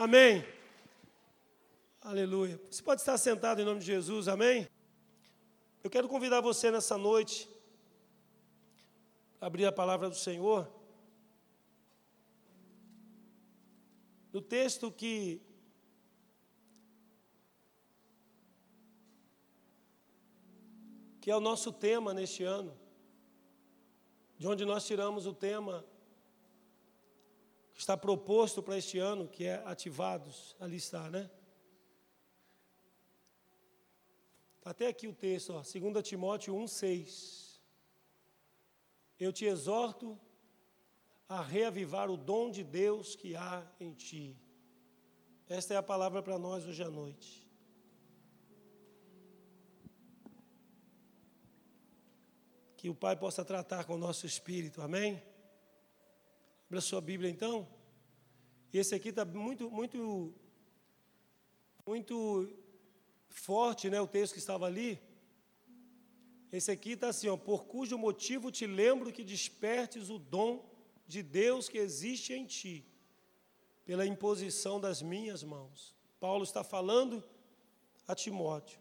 [0.00, 0.42] Amém.
[2.00, 2.58] Aleluia.
[2.70, 4.66] Você pode estar sentado em nome de Jesus, amém?
[5.84, 7.46] Eu quero convidar você nessa noite
[9.38, 10.66] a abrir a palavra do Senhor.
[14.32, 15.42] No texto que
[21.20, 22.74] que é o nosso tema neste ano,
[24.38, 25.84] de onde nós tiramos o tema
[27.80, 31.30] está proposto para este ano, que é ativados, ali está, né?
[34.58, 37.58] Está até aqui o texto, ó, 2 Timóteo 1,6.
[39.18, 40.20] Eu te exorto
[41.26, 44.36] a reavivar o dom de Deus que há em ti.
[45.48, 47.48] Esta é a palavra para nós hoje à noite.
[52.76, 55.22] Que o Pai possa tratar com o nosso espírito, amém?
[56.70, 57.66] Abra sua Bíblia então.
[58.72, 60.32] Esse aqui está muito, muito,
[61.84, 62.48] muito
[63.28, 64.00] forte, né?
[64.00, 64.96] O texto que estava ali.
[66.52, 70.64] Esse aqui está assim, ó, por cujo motivo te lembro que despertes o dom
[71.08, 72.86] de Deus que existe em ti,
[73.84, 75.96] pela imposição das minhas mãos.
[76.20, 77.20] Paulo está falando
[78.06, 78.78] a Timóteo.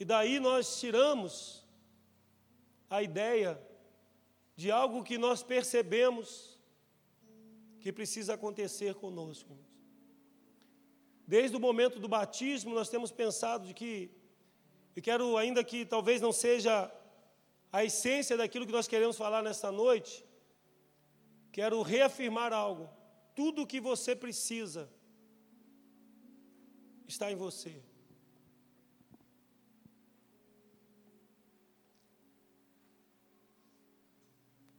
[0.00, 1.62] E daí nós tiramos
[2.88, 3.60] a ideia
[4.56, 6.55] de algo que nós percebemos
[7.86, 9.56] que precisa acontecer conosco.
[11.34, 14.10] Desde o momento do batismo, nós temos pensado de que,
[14.96, 16.72] eu quero, ainda que talvez não seja
[17.72, 20.24] a essência daquilo que nós queremos falar nesta noite,
[21.52, 22.88] quero reafirmar algo.
[23.36, 24.82] Tudo o que você precisa
[27.06, 27.74] está em você.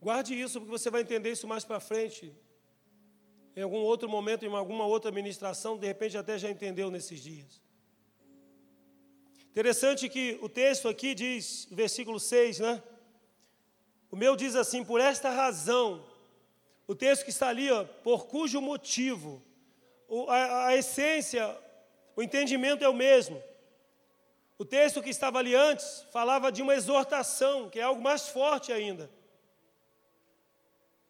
[0.02, 2.36] Guarde isso, porque você vai entender isso mais para frente.
[3.58, 7.60] Em algum outro momento, em alguma outra ministração, de repente até já entendeu nesses dias.
[9.50, 12.84] Interessante que o texto aqui diz, versículo 6, né?
[14.12, 16.06] O meu diz assim: por esta razão,
[16.86, 19.44] o texto que está ali, ó, por cujo motivo,
[20.08, 21.58] o, a, a essência,
[22.16, 23.42] o entendimento é o mesmo.
[24.56, 28.72] O texto que estava ali antes falava de uma exortação, que é algo mais forte
[28.72, 29.10] ainda.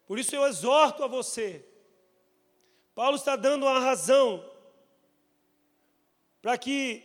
[0.06, 1.62] Por isso eu exorto a você.
[2.98, 4.44] Paulo está dando uma razão
[6.42, 7.00] para que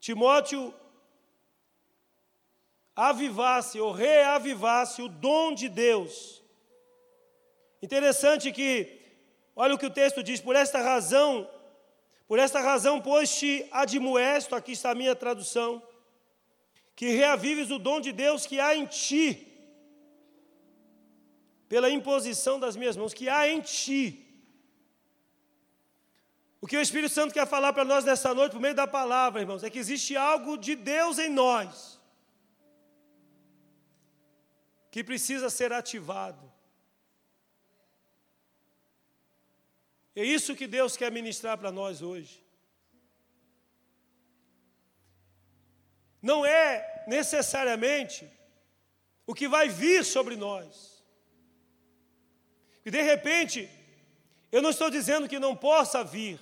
[0.00, 0.74] Timóteo
[2.96, 6.42] avivasse ou reavivasse o dom de Deus.
[7.80, 9.00] Interessante que,
[9.54, 11.48] olha o que o texto diz, por esta razão,
[12.26, 15.80] por esta razão, pois te admoesto, aqui está a minha tradução,
[16.96, 19.49] que reavives o dom de Deus que há em ti
[21.70, 24.02] pela imposição das minhas mãos, que há em ti.
[26.60, 29.40] O que o Espírito Santo quer falar para nós nessa noite, por meio da palavra,
[29.40, 32.00] irmãos, é que existe algo de Deus em nós,
[34.90, 36.52] que precisa ser ativado.
[40.16, 42.44] É isso que Deus quer ministrar para nós hoje.
[46.20, 48.28] Não é necessariamente
[49.24, 50.99] o que vai vir sobre nós.
[52.84, 53.68] E de repente,
[54.50, 56.40] eu não estou dizendo que não possa vir.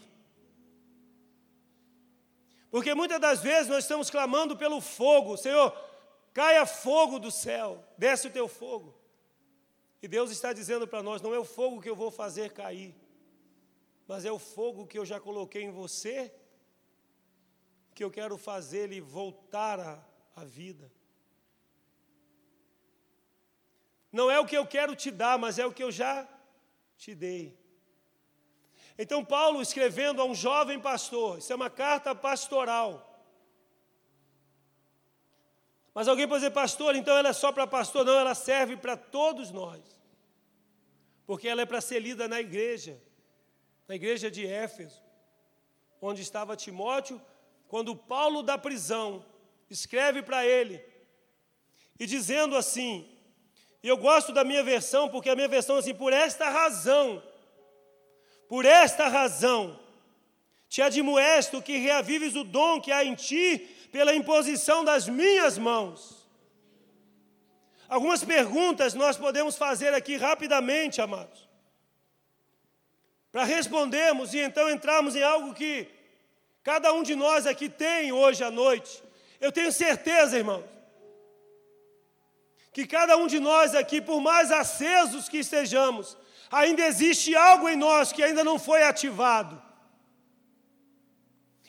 [2.71, 5.73] Porque muitas das vezes nós estamos clamando pelo fogo, Senhor,
[6.35, 8.95] caia fogo do céu, desce o teu fogo.
[10.03, 12.95] E Deus está dizendo para nós: não é o fogo que eu vou fazer cair,
[14.07, 16.33] mas é o fogo que eu já coloquei em você,
[17.95, 20.05] que eu quero fazer ele voltar à,
[20.37, 20.91] à vida.
[24.11, 26.27] Não é o que eu quero te dar, mas é o que eu já
[26.97, 27.59] te dei.
[28.99, 33.05] Então, Paulo escrevendo a um jovem pastor, isso é uma carta pastoral.
[35.95, 38.05] Mas alguém pode dizer, pastor, então ela é só para pastor?
[38.05, 39.83] Não, ela serve para todos nós.
[41.27, 43.01] Porque ela é para ser lida na igreja,
[43.87, 45.03] na igreja de Éfeso,
[46.01, 47.21] onde estava Timóteo,
[47.67, 49.25] quando Paulo da prisão
[49.69, 50.83] escreve para ele,
[51.99, 53.18] e dizendo assim:
[53.83, 57.23] e eu gosto da minha versão, porque a minha versão é assim, por esta razão,
[58.49, 59.79] por esta razão,
[60.69, 63.59] te admoesto que reavives o dom que há em ti
[63.93, 66.27] pela imposição das minhas mãos.
[67.89, 71.49] Algumas perguntas nós podemos fazer aqui rapidamente, amados,
[73.31, 75.89] para respondermos e então entrarmos em algo que
[76.63, 79.03] cada um de nós aqui tem hoje à noite.
[79.41, 80.65] Eu tenho certeza, irmãos,
[82.79, 86.17] que cada um de nós aqui, por mais acesos que estejamos,
[86.51, 89.63] Ainda existe algo em nós que ainda não foi ativado.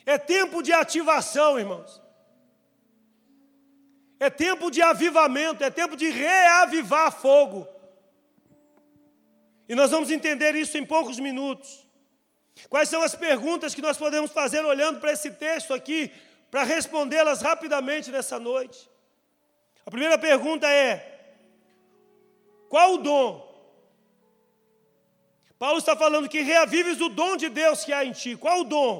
[0.06, 2.00] É tempo de ativação, irmãos.
[4.18, 7.66] É tempo de avivamento, é tempo de reavivar fogo.
[9.68, 11.86] E nós vamos entender isso em poucos minutos.
[12.68, 16.10] Quais são as perguntas que nós podemos fazer olhando para esse texto aqui,
[16.50, 18.89] para respondê-las rapidamente nessa noite?
[19.90, 20.92] A primeira pergunta é:
[22.68, 23.28] qual o dom?
[25.58, 28.36] Paulo está falando que reavives o dom de Deus que há em ti.
[28.36, 28.94] Qual o dom?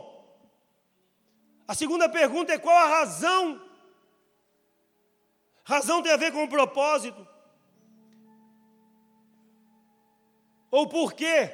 [1.68, 3.60] A segunda pergunta é: qual a razão
[5.62, 7.24] Razão tem a ver com o propósito.
[10.72, 11.50] Ou por quê?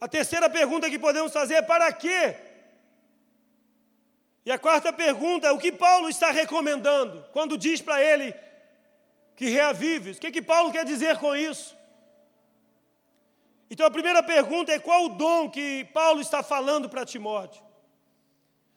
[0.00, 2.51] A terceira pergunta que podemos fazer é para quê?
[4.44, 8.34] E a quarta pergunta é o que Paulo está recomendando quando diz para ele
[9.36, 10.16] que reavives.
[10.16, 11.76] O que, que Paulo quer dizer com isso?
[13.70, 17.62] Então a primeira pergunta é qual o dom que Paulo está falando para Timóteo?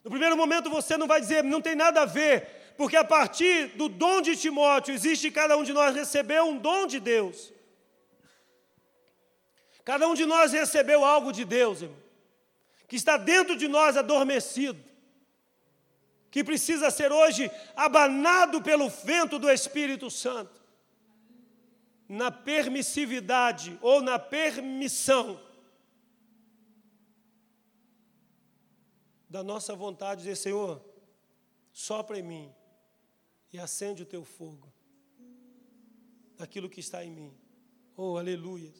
[0.03, 3.67] No primeiro momento você não vai dizer, não tem nada a ver porque a partir
[3.77, 7.53] do dom de Timóteo, existe cada um de nós recebeu um dom de Deus.
[9.83, 11.97] Cada um de nós recebeu algo de Deus, irmão,
[12.87, 14.83] que está dentro de nós adormecido,
[16.35, 20.61] que precisa ser hoje abanado pelo vento do Espírito Santo,
[22.09, 25.41] na permissividade ou na permissão
[29.29, 30.83] da nossa vontade de dizer, Senhor,
[31.71, 32.53] sopra em mim
[33.53, 34.69] e acende o teu fogo
[36.35, 37.33] daquilo que está em mim.
[37.95, 38.73] Oh, aleluia.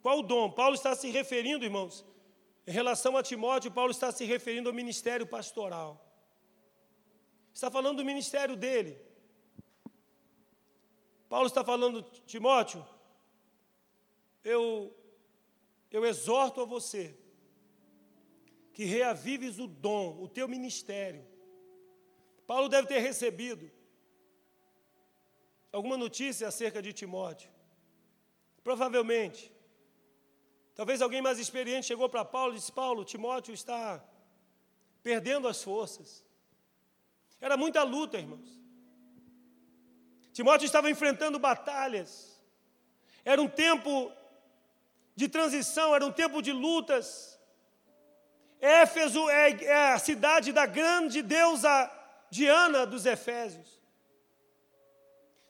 [0.00, 0.48] Qual o dom?
[0.48, 2.04] Paulo está se referindo, irmãos,
[2.64, 6.11] em relação a Timóteo, Paulo está se referindo ao ministério pastoral.
[7.52, 8.98] Está falando do ministério dele.
[11.28, 12.86] Paulo está falando, Timóteo,
[14.44, 14.94] eu,
[15.90, 17.16] eu exorto a você
[18.72, 21.24] que reavives o dom, o teu ministério,
[22.46, 23.70] Paulo deve ter recebido
[25.72, 27.50] alguma notícia acerca de Timóteo.
[28.62, 29.52] Provavelmente.
[30.74, 34.04] Talvez alguém mais experiente chegou para Paulo e disse: Paulo, Timóteo está
[35.02, 36.24] perdendo as forças.
[37.42, 38.50] Era muita luta, irmãos.
[40.32, 42.40] Timóteo estava enfrentando batalhas.
[43.24, 44.12] Era um tempo
[45.16, 47.36] de transição, era um tempo de lutas.
[48.60, 51.90] Éfeso é, é a cidade da grande deusa
[52.30, 53.82] Diana dos Efésios.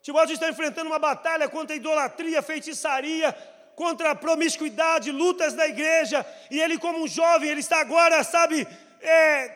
[0.01, 3.33] Timóteo está enfrentando uma batalha contra a idolatria, feitiçaria,
[3.77, 8.67] contra a promiscuidade, lutas da igreja, e ele, como um jovem, ele está agora, sabe,
[9.03, 9.55] é,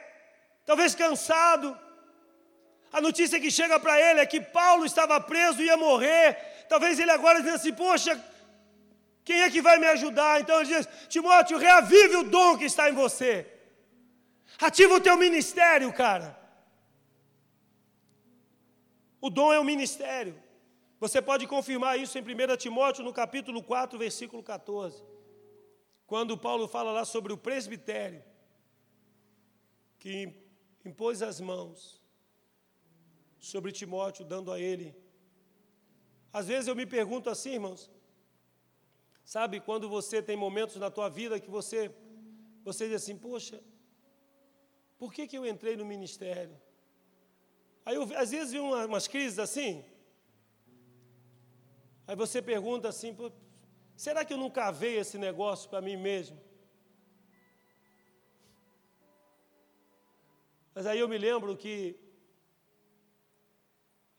[0.67, 1.86] talvez cansado.
[2.93, 6.35] A notícia que chega para ele é que Paulo estava preso e ia morrer.
[6.69, 8.23] Talvez ele agora diz assim: Poxa,
[9.25, 10.41] quem é que vai me ajudar?
[10.41, 13.47] Então ele diz: Timóteo, reavive o dom que está em você.
[14.61, 16.39] Ativa o teu ministério, cara.
[19.21, 20.41] O dom é o ministério.
[20.99, 25.05] Você pode confirmar isso em 1 Timóteo, no capítulo 4, versículo 14.
[26.07, 28.23] Quando Paulo fala lá sobre o presbitério,
[29.99, 30.33] que
[30.85, 32.01] impôs as mãos
[33.53, 34.89] sobre Timóteo, dando a ele.
[36.33, 37.91] Às vezes eu me pergunto assim, irmãos,
[39.25, 41.95] sabe, quando você tem momentos na tua vida que você,
[42.65, 43.63] você diz assim, poxa,
[44.99, 46.57] por que, que eu entrei no ministério?
[47.85, 49.85] Aí eu, às vezes vi uma, umas crises assim.
[52.07, 53.17] Aí você pergunta assim:
[53.97, 56.41] será que eu não cavei esse negócio para mim mesmo?
[60.75, 62.06] Mas aí eu me lembro que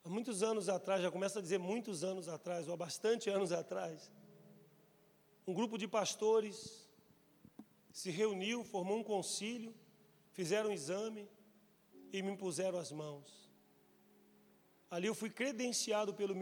[0.08, 3.52] há muitos anos atrás, já começa a dizer muitos anos atrás, ou há bastante anos
[3.52, 4.10] atrás,
[5.46, 6.88] um grupo de pastores
[7.92, 9.76] se reuniu, formou um concílio,
[10.32, 11.30] fizeram um exame
[12.14, 13.50] e me impuseram as mãos.
[14.90, 16.34] Ali eu fui credenciado pelo,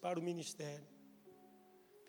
[0.00, 0.86] para o ministério.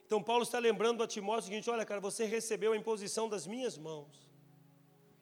[0.06, 3.48] Então Paulo está lembrando a Timóteo o seguinte: olha, cara, você recebeu a imposição das
[3.48, 4.30] minhas mãos.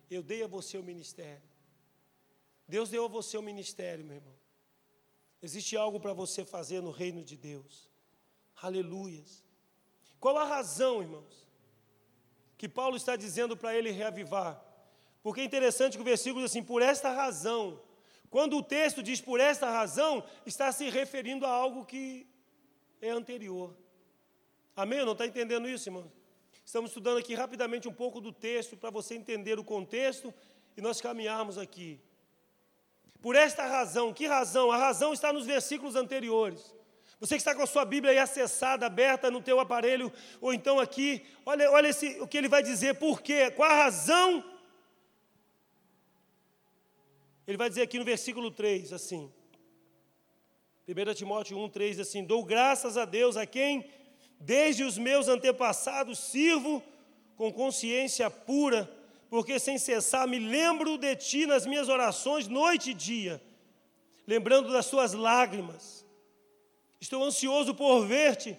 [0.10, 1.48] Eu dei a você o ministério.
[2.68, 4.43] Deus deu a você o ministério, meu irmão.
[5.44, 7.88] Existe algo para você fazer no reino de Deus.
[8.60, 9.44] Aleluias.
[10.20, 11.48] Qual a razão, irmãos,
[12.58, 14.64] que Paulo está dizendo para ele reavivar?
[15.22, 17.80] Porque é interessante que o versículo diz assim: por esta razão
[18.34, 22.28] quando o texto diz por esta razão, está se referindo a algo que
[23.00, 23.78] é anterior.
[24.76, 25.06] Amém?
[25.06, 26.12] Não está entendendo isso, irmão?
[26.66, 30.34] Estamos estudando aqui rapidamente um pouco do texto para você entender o contexto
[30.76, 32.02] e nós caminharmos aqui.
[33.24, 34.70] Por esta razão, que razão?
[34.70, 36.76] A razão está nos versículos anteriores.
[37.22, 40.12] Você que está com a sua Bíblia aí acessada, aberta no teu aparelho,
[40.42, 43.50] ou então aqui, olha, olha esse, o que ele vai dizer, por quê?
[43.50, 44.44] Qual a razão?
[47.48, 49.32] Ele vai dizer aqui no versículo 3, assim,
[50.86, 53.90] 1 Timóteo 1, 3, assim, dou graças a Deus a quem,
[54.38, 56.84] desde os meus antepassados, sirvo
[57.38, 58.94] com consciência pura,
[59.34, 63.42] porque sem cessar me lembro de ti nas minhas orações, noite e dia,
[64.28, 66.06] lembrando das tuas lágrimas,
[67.02, 68.56] Estou ansioso por ver-te,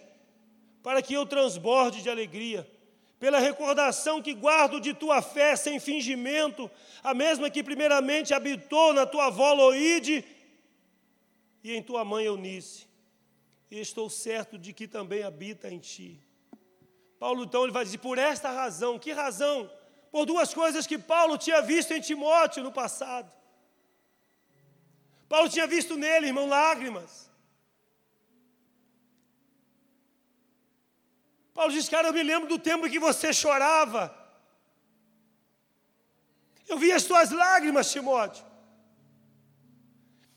[0.83, 2.69] para que eu transborde de alegria,
[3.17, 6.69] pela recordação que guardo de tua fé sem fingimento,
[7.01, 10.25] a mesma que primeiramente habitou na tua avó Loide
[11.63, 12.85] e em tua mãe Eunice.
[13.71, 16.19] E estou certo de que também habita em ti.
[17.17, 19.71] Paulo então ele vai dizer: por esta razão, que razão?
[20.15, 23.29] Por duas coisas que Paulo tinha visto em Timóteo no passado.
[25.27, 27.29] Paulo tinha visto nele, irmão, lágrimas.
[31.53, 34.03] Paulo diz, cara, eu me lembro do tempo em que você chorava.
[36.65, 38.45] Eu vi as tuas lágrimas, Timóteo.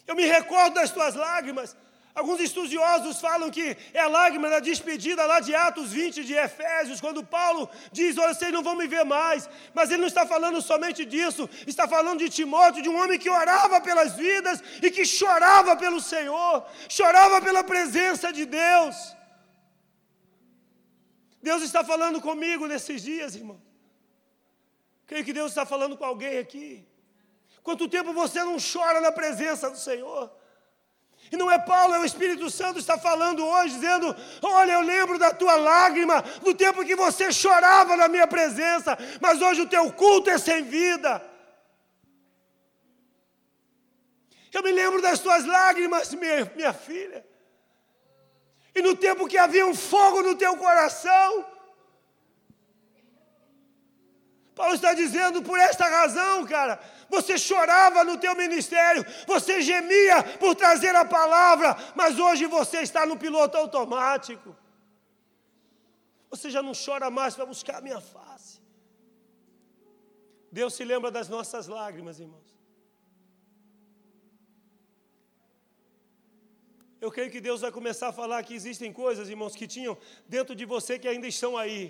[0.08, 1.76] Eu me recordo das tuas lágrimas.
[2.18, 7.00] Alguns estudiosos falam que é a lágrima da despedida lá de Atos 20 de Efésios,
[7.04, 9.48] quando Paulo diz: Olha, vocês não vão me ver mais.
[9.72, 13.30] Mas ele não está falando somente disso, está falando de Timóteo, de um homem que
[13.30, 18.96] orava pelas vidas e que chorava pelo Senhor, chorava pela presença de Deus.
[21.40, 23.62] Deus está falando comigo nesses dias, irmão.
[25.06, 26.84] Creio que Deus está falando com alguém aqui.
[27.62, 30.38] Quanto tempo você não chora na presença do Senhor?
[31.30, 35.18] E não é Paulo, é o Espírito Santo está falando hoje, dizendo: Olha, eu lembro
[35.18, 39.92] da tua lágrima, do tempo que você chorava na minha presença, mas hoje o teu
[39.92, 41.23] culto é sem vida.
[44.52, 47.28] Eu me lembro das tuas lágrimas, minha, minha filha
[48.78, 51.44] e no tempo que havia um fogo no teu coração.
[54.58, 60.52] Paulo está dizendo por esta razão, cara, você chorava no teu ministério, você gemia por
[60.62, 64.50] trazer a palavra, mas hoje você está no piloto automático.
[66.32, 68.60] Você já não chora mais para buscar a minha face.
[70.50, 72.48] Deus se lembra das nossas lágrimas, irmãos.
[77.00, 79.96] Eu creio que Deus vai começar a falar que existem coisas, irmãos, que tinham
[80.26, 81.82] dentro de você que ainda estão aí.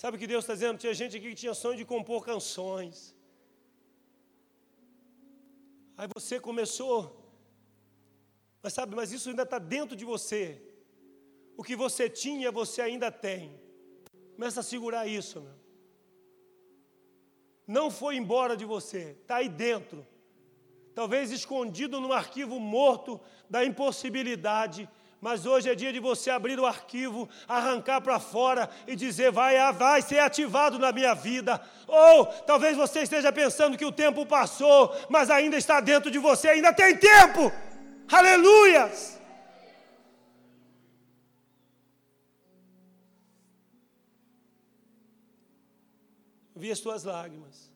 [0.00, 0.78] Sabe o que Deus está dizendo?
[0.78, 3.14] Tinha gente aqui que tinha sonho de compor canções.
[5.96, 6.96] Aí você começou,
[8.60, 10.60] mas sabe, mas isso ainda está dentro de você.
[11.56, 13.58] O que você tinha, você ainda tem.
[14.34, 15.54] Começa a segurar isso, meu.
[17.66, 20.04] Não foi embora de você, está aí dentro
[20.94, 23.20] talvez escondido num arquivo morto
[23.50, 24.88] da impossibilidade.
[25.24, 29.56] Mas hoje é dia de você abrir o arquivo, arrancar para fora e dizer: vai,
[29.56, 31.58] ah, vai ser ativado na minha vida.
[31.88, 36.48] Ou talvez você esteja pensando que o tempo passou, mas ainda está dentro de você,
[36.48, 37.50] ainda tem tempo.
[38.06, 39.18] Aleluias!
[46.54, 47.72] Vi as tuas lágrimas.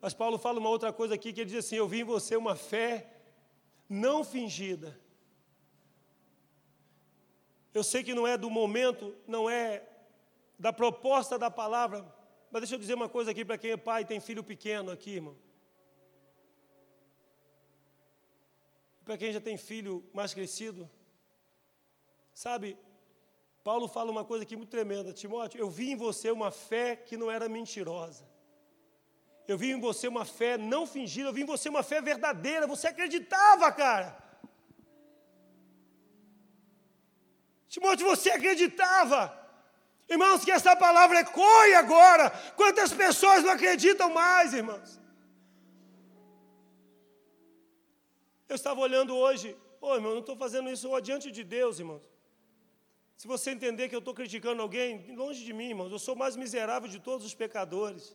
[0.00, 2.36] Mas Paulo fala uma outra coisa aqui que ele diz assim: Eu vi em você
[2.36, 3.08] uma fé
[3.88, 5.01] não fingida.
[7.74, 9.82] Eu sei que não é do momento, não é
[10.58, 12.04] da proposta da palavra,
[12.50, 14.90] mas deixa eu dizer uma coisa aqui para quem é pai e tem filho pequeno
[14.90, 15.36] aqui, irmão.
[19.04, 20.88] Para quem já tem filho mais crescido,
[22.32, 22.76] sabe,
[23.64, 27.16] Paulo fala uma coisa aqui muito tremenda, Timóteo, eu vi em você uma fé que
[27.16, 28.30] não era mentirosa.
[29.48, 32.66] Eu vi em você uma fé não fingida, eu vi em você uma fé verdadeira,
[32.66, 34.21] você acreditava, cara.
[37.72, 39.20] Timóteo, você acreditava.
[40.14, 42.28] Irmãos, que essa palavra ecoe agora.
[42.54, 45.00] Quantas pessoas não acreditam mais, irmãos?
[48.46, 52.04] Eu estava olhando hoje, ô oh, irmão, não estou fazendo isso diante de Deus, irmãos.
[53.16, 56.18] Se você entender que eu estou criticando alguém, longe de mim, irmãos, eu sou o
[56.18, 58.14] mais miserável de todos os pecadores.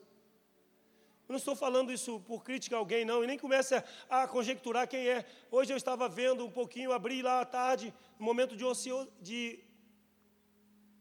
[1.27, 3.75] Eu não estou falando isso por crítica a alguém, não, e nem comece
[4.09, 5.25] a, conjecturar quem é.
[5.51, 9.59] Hoje eu estava vendo um pouquinho, abri lá à tarde, um momento de, ocio, de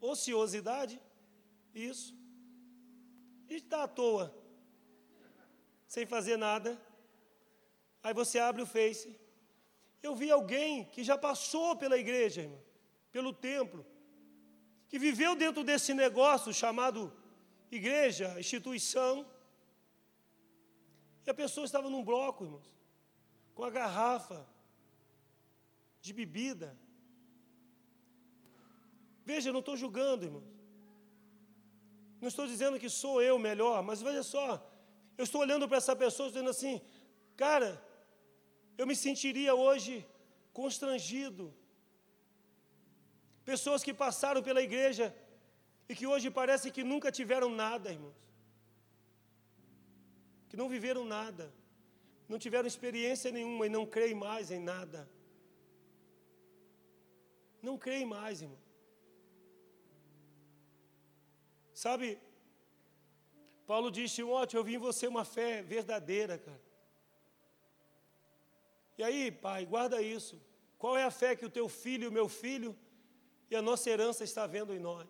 [0.01, 1.01] ociosidade,
[1.73, 2.13] isso.
[3.49, 4.35] E está à toa,
[5.87, 6.77] sem fazer nada.
[8.03, 9.17] Aí você abre o Face.
[10.03, 12.61] Eu vi alguém que já passou pela igreja, irmão,
[13.13, 13.87] pelo templo,
[14.89, 17.13] que viveu dentro desse negócio chamado
[17.71, 19.25] igreja, instituição,
[21.27, 22.69] e a pessoa estava num bloco, irmãos,
[23.55, 24.47] com a garrafa
[26.01, 26.69] de bebida.
[29.25, 30.45] Veja, eu não estou julgando, irmão.
[32.21, 34.49] Não estou dizendo que sou eu melhor, mas veja só,
[35.19, 36.81] eu estou olhando para essa pessoa dizendo assim,
[37.37, 37.71] cara,
[38.79, 40.07] eu me sentiria hoje
[40.53, 41.53] constrangido.
[43.45, 45.15] Pessoas que passaram pela igreja
[45.89, 48.26] e que hoje parece que nunca tiveram nada, irmãos.
[50.49, 51.53] Que não viveram nada,
[52.29, 55.09] não tiveram experiência nenhuma e não creem mais em nada.
[57.63, 58.59] Não creem mais, irmão.
[61.75, 62.19] Sabe,
[63.67, 66.63] Paulo diz, Timóteo, eu vi em você uma fé verdadeira, cara.
[68.99, 70.41] E aí, pai, guarda isso.
[70.79, 72.77] Qual é a fé que o teu filho e o meu filho
[73.51, 75.07] e a nossa herança está vendo em nós?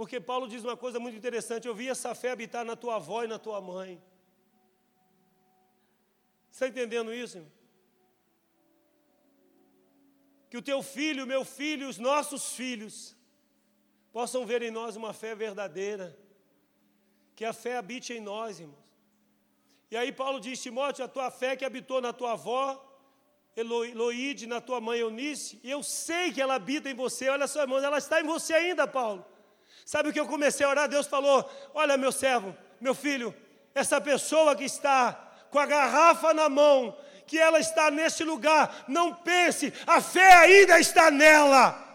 [0.00, 3.22] Porque Paulo diz uma coisa muito interessante: eu vi essa fé habitar na tua avó
[3.22, 4.02] e na tua mãe.
[6.50, 7.36] Está entendendo isso?
[7.36, 7.52] Irmão?
[10.48, 13.14] Que o teu filho, o meu filho, os nossos filhos
[14.10, 16.18] possam ver em nós uma fé verdadeira,
[17.36, 18.88] que a fé habite em nós, irmãos.
[19.90, 22.64] E aí Paulo diz, Timóteo, a tua fé que habitou na tua avó,
[23.54, 27.60] Eloide, na tua mãe Eunice, e eu sei que ela habita em você, olha só,
[27.60, 29.29] irmãos, ela está em você ainda, Paulo.
[29.92, 30.88] Sabe o que eu comecei a orar?
[30.88, 31.38] Deus falou:
[31.74, 33.34] Olha, meu servo, meu filho,
[33.74, 34.98] essa pessoa que está
[35.50, 40.78] com a garrafa na mão, que ela está neste lugar, não pense, a fé ainda
[40.78, 41.90] está nela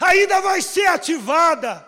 [0.00, 1.86] ainda vai ser ativada.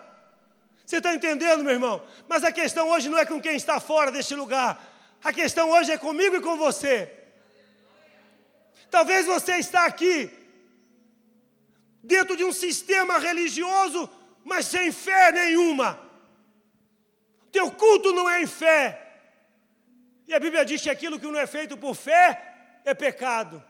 [0.85, 2.01] Você está entendendo, meu irmão?
[2.27, 4.81] Mas a questão hoje não é com quem está fora deste lugar.
[5.23, 7.11] A questão hoje é comigo e com você.
[8.89, 10.31] Talvez você está aqui
[12.03, 14.09] dentro de um sistema religioso,
[14.43, 15.99] mas sem fé nenhuma.
[17.51, 19.03] Teu culto não é em fé.
[20.27, 23.63] E a Bíblia diz que aquilo que não é feito por fé é pecado.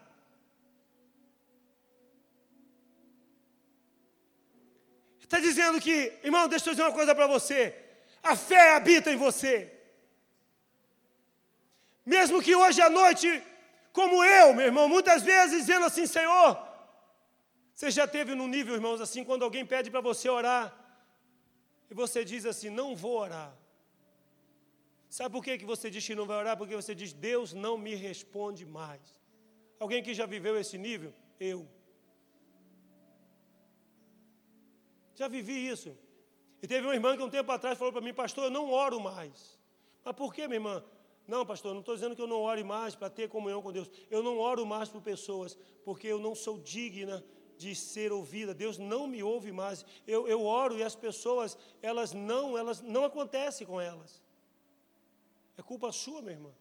[5.19, 7.75] Está dizendo que, irmão, deixa eu dizer uma coisa para você:
[8.23, 9.71] a fé habita em você.
[12.05, 13.43] Mesmo que hoje à noite,
[13.91, 16.66] como eu, meu irmão, muitas vezes dizendo assim, Senhor,
[17.77, 20.65] você já teve num nível, irmãos, assim, quando alguém pede para você orar,
[21.91, 23.55] e você diz assim, não vou orar.
[25.07, 26.57] Sabe por que, que você diz que não vai orar?
[26.57, 29.21] Porque você diz, Deus não me responde mais.
[29.79, 31.13] Alguém que já viveu esse nível?
[31.39, 31.67] Eu.
[35.13, 35.95] Já vivi isso.
[36.59, 38.99] E teve uma irmã que um tempo atrás falou para mim, pastor, eu não oro
[38.99, 39.59] mais.
[40.03, 40.83] Mas por que, minha irmã?
[41.27, 43.87] Não, pastor, não estou dizendo que eu não ore mais para ter comunhão com Deus.
[44.09, 47.23] Eu não oro mais por pessoas, porque eu não sou digna
[47.57, 48.53] de ser ouvida.
[48.53, 49.85] Deus não me ouve mais.
[50.05, 54.21] Eu, eu oro e as pessoas, elas não, elas não acontece com elas.
[55.57, 56.53] É culpa sua, minha irmã.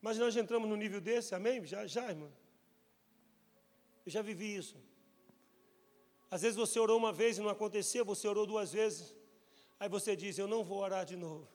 [0.00, 1.64] Mas nós entramos no nível desse, amém?
[1.64, 2.30] Já, já, irmã.
[4.04, 4.76] Eu já vivi isso.
[6.30, 9.14] Às vezes você orou uma vez e não aconteceu, você orou duas vezes.
[9.78, 11.46] Aí você diz: Eu não vou orar de novo.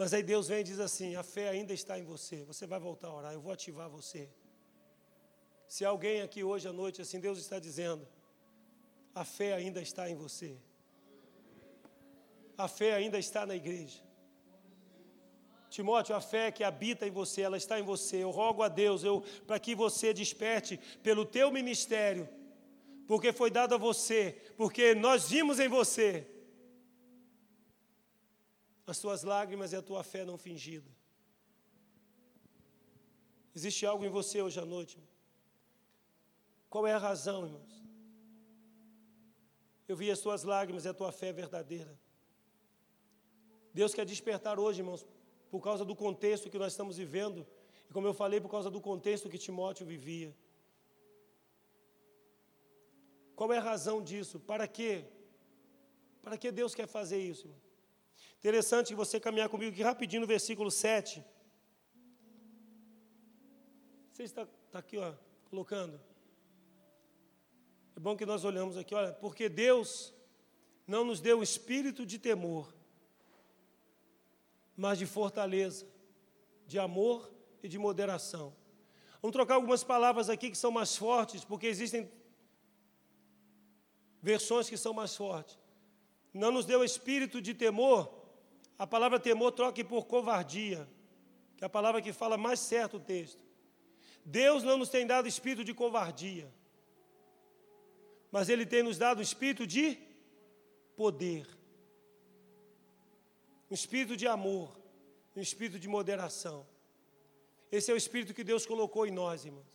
[0.00, 2.42] Mas aí Deus vem e diz assim: A fé ainda está em você.
[2.44, 4.30] Você vai voltar a orar, eu vou ativar você.
[5.68, 8.08] Se alguém aqui hoje à noite, assim, Deus está dizendo:
[9.14, 10.56] A fé ainda está em você.
[12.56, 14.00] A fé ainda está na igreja.
[15.68, 18.24] Timóteo, a fé que habita em você, ela está em você.
[18.24, 22.26] Eu rogo a Deus eu, para que você desperte pelo teu ministério,
[23.06, 26.26] porque foi dado a você, porque nós vimos em você
[28.90, 30.90] as tuas lágrimas e a tua fé não fingida.
[33.54, 34.98] Existe algo em você hoje à noite?
[36.68, 37.82] Qual é a razão, irmãos?
[39.86, 41.98] Eu vi as tuas lágrimas e a tua fé verdadeira.
[43.72, 45.06] Deus quer despertar hoje, irmãos,
[45.50, 47.46] por causa do contexto que nós estamos vivendo,
[47.88, 50.34] e como eu falei, por causa do contexto que Timóteo vivia.
[53.36, 54.38] Qual é a razão disso?
[54.40, 55.04] Para quê?
[56.22, 57.48] Para que Deus quer fazer isso?
[58.40, 61.22] Interessante você caminhar comigo aqui rapidinho no versículo 7.
[64.10, 65.12] Você está, está aqui, ó,
[65.50, 66.00] colocando.
[67.94, 70.14] É bom que nós olhamos aqui, olha, porque Deus
[70.86, 72.74] não nos deu espírito de temor,
[74.74, 75.86] mas de fortaleza,
[76.66, 77.30] de amor
[77.62, 78.56] e de moderação.
[79.20, 82.10] Vamos trocar algumas palavras aqui que são mais fortes, porque existem
[84.22, 85.58] versões que são mais fortes.
[86.32, 88.19] Não nos deu espírito de temor,
[88.80, 90.88] a palavra temor troque por covardia,
[91.56, 93.42] que é a palavra que fala mais certo o texto.
[94.24, 96.48] Deus não nos tem dado espírito de covardia,
[98.32, 99.98] mas Ele tem nos dado um espírito de
[100.96, 101.46] poder
[103.70, 104.68] um espírito de amor
[105.36, 106.66] um espírito de moderação.
[107.70, 109.72] Esse é o espírito que Deus colocou em nós, irmãos.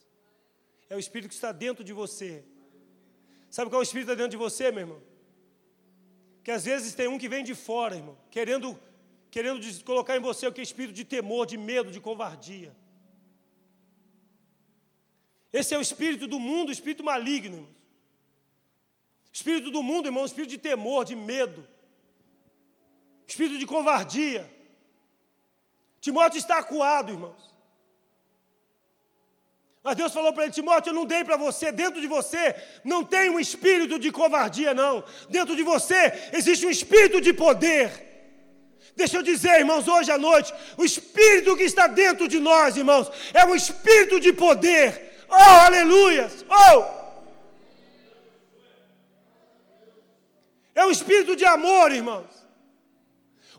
[0.89, 2.43] É o espírito que está dentro de você.
[3.49, 5.01] Sabe qual é o espírito que está dentro de você, meu irmão?
[6.43, 8.77] Que às vezes tem um que vem de fora, irmão, querendo,
[9.35, 12.73] querendo colocar em você o que é espírito de temor, de medo, de covardia.
[15.51, 17.75] Esse é o espírito do mundo, o espírito maligno, irmãos.
[19.33, 21.67] Espírito do mundo, irmão, espírito de temor, de medo,
[23.27, 24.49] espírito de covardia.
[25.99, 27.53] Timóteo está acuado, irmãos.
[29.83, 33.03] Mas Deus falou para ele, Timóteo, eu não dei para você, dentro de você não
[33.03, 35.03] tem um espírito de covardia, não.
[35.29, 38.14] Dentro de você existe um espírito de poder.
[38.95, 43.11] Deixa eu dizer, irmãos, hoje à noite, o espírito que está dentro de nós, irmãos,
[43.33, 45.25] é um espírito de poder.
[45.29, 46.45] Oh, aleluias!
[46.49, 46.95] Oh!
[50.73, 52.33] É um espírito de amor, irmãos.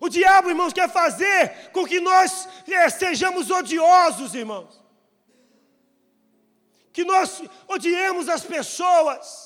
[0.00, 4.86] O diabo, irmãos, quer fazer com que nós é, sejamos odiosos, irmãos
[6.96, 9.45] que nós odiemos as pessoas,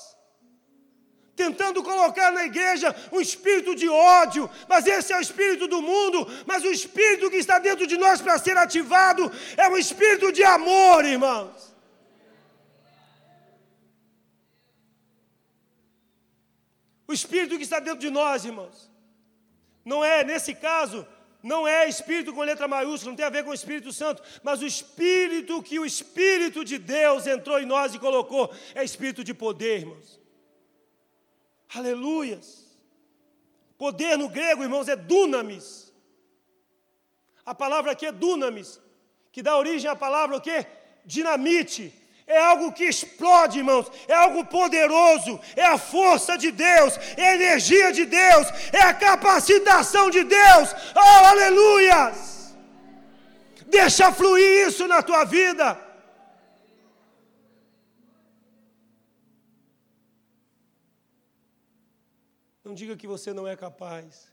[1.41, 6.19] tentando colocar na igreja um espírito de ódio, mas esse é o espírito do mundo,
[6.51, 9.23] mas o espírito que está dentro de nós para ser ativado
[9.57, 11.71] é um espírito de amor, irmãos.
[17.09, 18.91] O espírito que está dentro de nós, irmãos,
[19.85, 21.07] não é, nesse caso,
[21.43, 24.61] não é espírito com letra maiúscula, não tem a ver com o Espírito Santo, mas
[24.61, 29.33] o espírito que o Espírito de Deus entrou em nós e colocou é espírito de
[29.33, 30.20] poder, irmãos.
[31.75, 32.67] Aleluias.
[33.79, 35.93] Poder no grego, irmãos, é dunamis.
[37.47, 38.81] A palavra aqui é dunamis,
[39.33, 40.67] que dá origem à palavra o quê?
[41.05, 41.93] Dinamite
[42.31, 47.35] é algo que explode, irmãos, é algo poderoso, é a força de Deus, é a
[47.35, 50.69] energia de Deus, é a capacitação de Deus.
[50.95, 52.55] Oh, aleluias!
[53.67, 55.90] Deixa fluir isso na tua vida.
[62.71, 64.33] Não diga que você não é capaz.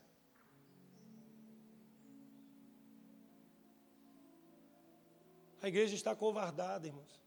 [5.60, 7.20] A igreja está covardada, irmãos.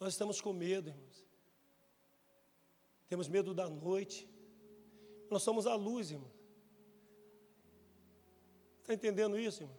[0.00, 1.24] Nós estamos com medo, irmãos.
[3.08, 4.28] Temos medo da noite.
[5.30, 6.32] Nós somos a luz, irmão.
[8.80, 9.78] Está entendendo isso, irmão?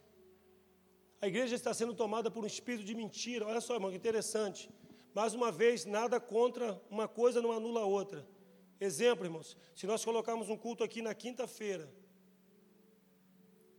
[1.19, 3.45] A igreja está sendo tomada por um espírito de mentira.
[3.45, 4.69] Olha só, irmão, que interessante.
[5.13, 8.34] Mais uma vez, nada contra uma coisa não anula a outra.
[8.79, 11.91] Exemplo, irmãos, se nós colocarmos um culto aqui na quinta-feira,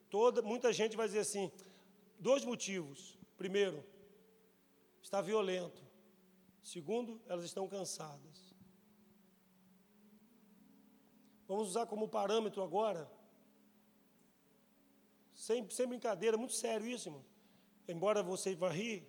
[0.09, 1.51] toda muita gente vai dizer assim:
[2.19, 3.19] dois motivos.
[3.37, 3.85] Primeiro,
[5.03, 5.85] está violento.
[6.63, 8.55] Segundo, elas estão cansadas.
[11.47, 13.09] Vamos usar como parâmetro agora,
[15.33, 17.25] sem, sem brincadeira, muito sério isso, irmão.
[17.87, 19.07] Embora você vá rir,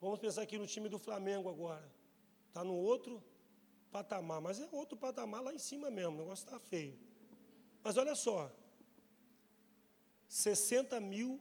[0.00, 1.92] vamos pensar aqui no time do Flamengo agora.
[2.46, 3.22] Está no outro
[3.90, 6.98] patamar, mas é outro patamar lá em cima mesmo, o negócio está feio.
[7.82, 8.52] Mas olha só,
[10.28, 11.40] 60 mil,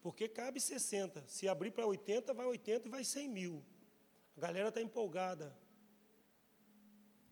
[0.00, 1.24] porque cabe 60.
[1.28, 3.64] Se abrir para 80, vai 80 e vai 100 mil.
[4.36, 5.56] A galera está empolgada.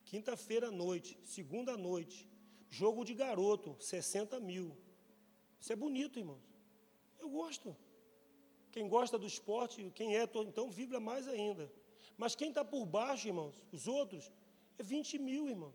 [0.04, 2.28] Quinta-feira à noite, segunda à noite,
[2.68, 4.76] jogo de garoto, 60 mil.
[5.60, 6.42] Isso é bonito, irmãos.
[7.18, 7.76] Eu gosto.
[8.70, 11.70] Quem gosta do esporte, quem é, então vibra mais ainda.
[12.22, 14.24] Mas quem está por baixo, irmãos, os outros,
[14.80, 15.72] é 20 mil, irmão.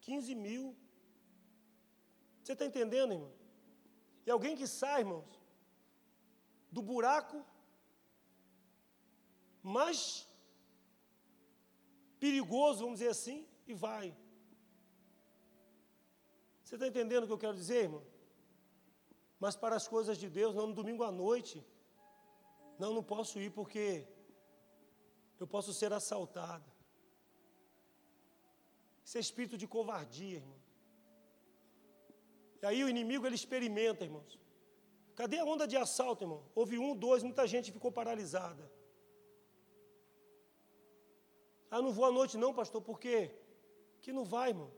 [0.00, 0.64] 15 mil.
[2.42, 3.32] Você está entendendo, irmão?
[4.26, 5.30] E alguém que sai, irmãos,
[6.76, 7.38] do buraco
[9.76, 10.00] mais
[12.24, 13.38] perigoso, vamos dizer assim,
[13.70, 14.06] e vai.
[16.64, 18.04] Você está entendendo o que eu quero dizer, irmão?
[19.38, 21.56] Mas para as coisas de Deus, não no domingo à noite,
[22.76, 23.84] não, não posso ir porque
[25.38, 26.70] eu posso ser assaltado.
[29.04, 30.58] Isso é espírito de covardia, irmão.
[32.62, 34.38] E aí o inimigo ele experimenta, irmãos.
[35.14, 36.42] Cadê a onda de assalto, irmão?
[36.54, 38.70] Houve um, dois, muita gente ficou paralisada.
[41.70, 43.34] Ah, não vou à noite não, pastor, por quê?
[44.00, 44.70] Que não vai, irmão.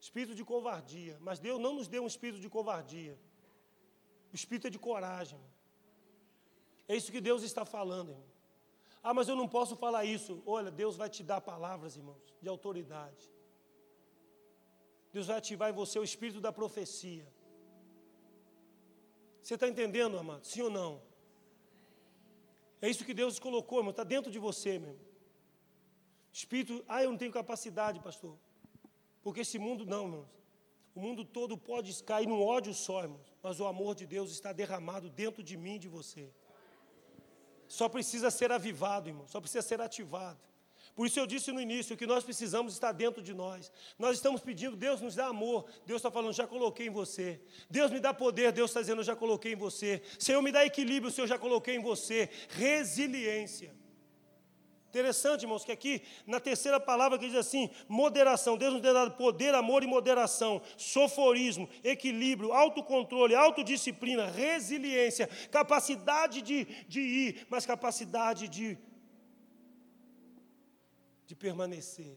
[0.00, 1.16] Espírito de covardia.
[1.20, 3.18] Mas Deus não nos deu um espírito de covardia.
[4.32, 5.38] O espírito é de coragem.
[5.38, 5.52] Irmão.
[6.86, 8.37] É isso que Deus está falando, irmão.
[9.02, 10.42] Ah, mas eu não posso falar isso.
[10.44, 13.30] Olha, Deus vai te dar palavras, irmãos, de autoridade.
[15.12, 17.26] Deus vai ativar em você o espírito da profecia.
[19.40, 20.44] Você está entendendo, amado?
[20.46, 21.00] Sim ou não?
[22.80, 23.90] É isso que Deus colocou, irmão.
[23.90, 25.06] Está dentro de você, meu irmão.
[26.32, 28.36] Espírito, ah, eu não tenho capacidade, pastor.
[29.22, 30.38] Porque esse mundo não, irmãos.
[30.94, 34.52] O mundo todo pode cair num ódio só, irmãos, mas o amor de Deus está
[34.52, 36.28] derramado dentro de mim e de você.
[37.68, 40.40] Só precisa ser avivado, irmão, só precisa ser ativado.
[40.98, 43.70] Por isso eu disse no início que nós precisamos estar dentro de nós.
[43.96, 45.64] Nós estamos pedindo, Deus nos dá amor.
[45.86, 47.40] Deus está falando, já coloquei em você.
[47.70, 50.02] Deus me dá poder, Deus está dizendo, já coloquei em você.
[50.18, 52.28] Senhor, me dá equilíbrio, Senhor, já coloquei em você.
[52.48, 53.77] Resiliência.
[54.88, 58.56] Interessante, irmãos, que aqui na terceira palavra que diz assim: moderação.
[58.56, 66.64] Deus nos tem dado poder, amor e moderação, soforismo, equilíbrio, autocontrole, autodisciplina, resiliência, capacidade de,
[66.88, 68.78] de ir, mas capacidade de,
[71.26, 72.16] de permanecer.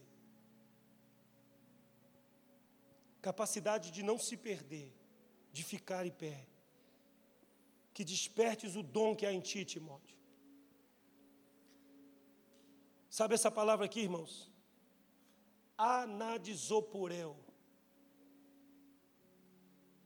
[3.20, 4.90] Capacidade de não se perder,
[5.52, 6.46] de ficar em pé.
[7.92, 10.11] Que despertes o dom que há em ti, Timóteo.
[13.12, 14.50] Sabe essa palavra aqui, irmãos?
[15.76, 17.36] Anadizoporel.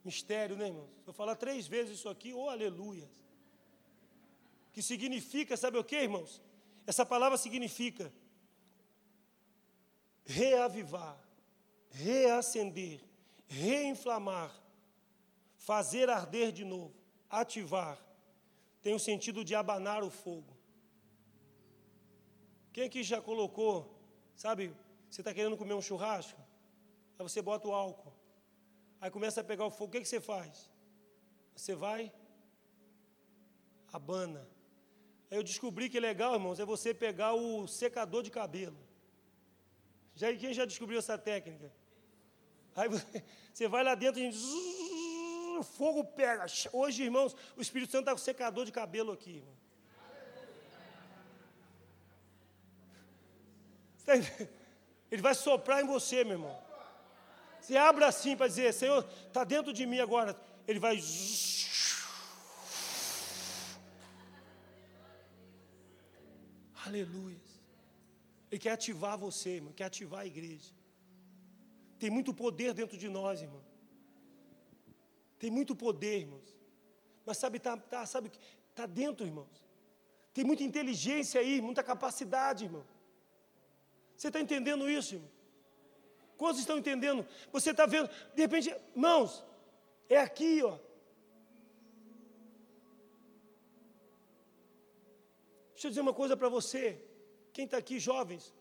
[0.05, 0.91] Mistério, né, irmãos?
[1.07, 3.09] Eu falar três vezes isso aqui, oh aleluia.
[4.73, 6.43] Que significa, sabe o que, irmãos?
[6.85, 8.13] Essa palavra significa
[10.25, 11.17] reavivar,
[11.91, 13.01] reacender,
[13.47, 14.53] reinflamar,
[15.59, 16.93] fazer arder de novo,
[17.31, 18.05] ativar.
[18.83, 20.56] Tem o sentido de abanar o fogo.
[22.77, 23.75] Quem aqui já colocou,
[24.35, 24.65] sabe,
[25.09, 26.39] você está querendo comer um churrasco,
[27.19, 28.13] aí você bota o álcool,
[29.01, 30.71] aí começa a pegar o fogo, o que, que você faz?
[31.55, 32.13] Você vai,
[33.91, 34.47] abana.
[35.31, 38.77] Aí eu descobri que é legal, irmãos, é você pegar o secador de cabelo.
[40.15, 41.73] Já, quem já descobriu essa técnica?
[42.75, 44.29] Aí você vai lá dentro e
[45.59, 46.45] o fogo pega.
[46.75, 49.66] Hoje, irmãos, o Espírito Santo está com secador de cabelo aqui, irmão.
[55.11, 56.57] Ele vai soprar em você, meu irmão.
[57.61, 60.39] Você abre assim para dizer, Senhor, está dentro de mim agora.
[60.69, 60.97] Ele vai.
[66.87, 67.41] Aleluia.
[68.51, 69.73] Ele quer ativar você, irmão.
[69.73, 70.73] Quer ativar a igreja.
[71.99, 73.65] Tem muito poder dentro de nós, irmão.
[75.39, 76.57] Tem muito poder, irmãos.
[77.25, 78.31] Mas sabe, tá, tá, sabe,
[78.75, 79.65] tá dentro, irmãos.
[80.33, 82.87] Tem muita inteligência aí, muita capacidade, irmão.
[84.17, 85.31] Você está entendendo isso, irmão?
[86.37, 87.27] Quantos estão entendendo?
[87.53, 89.45] Você está vendo, de repente, mãos,
[90.09, 90.79] é aqui, ó.
[95.73, 97.01] Deixa eu dizer uma coisa para você.
[97.53, 98.55] Quem está aqui, jovens,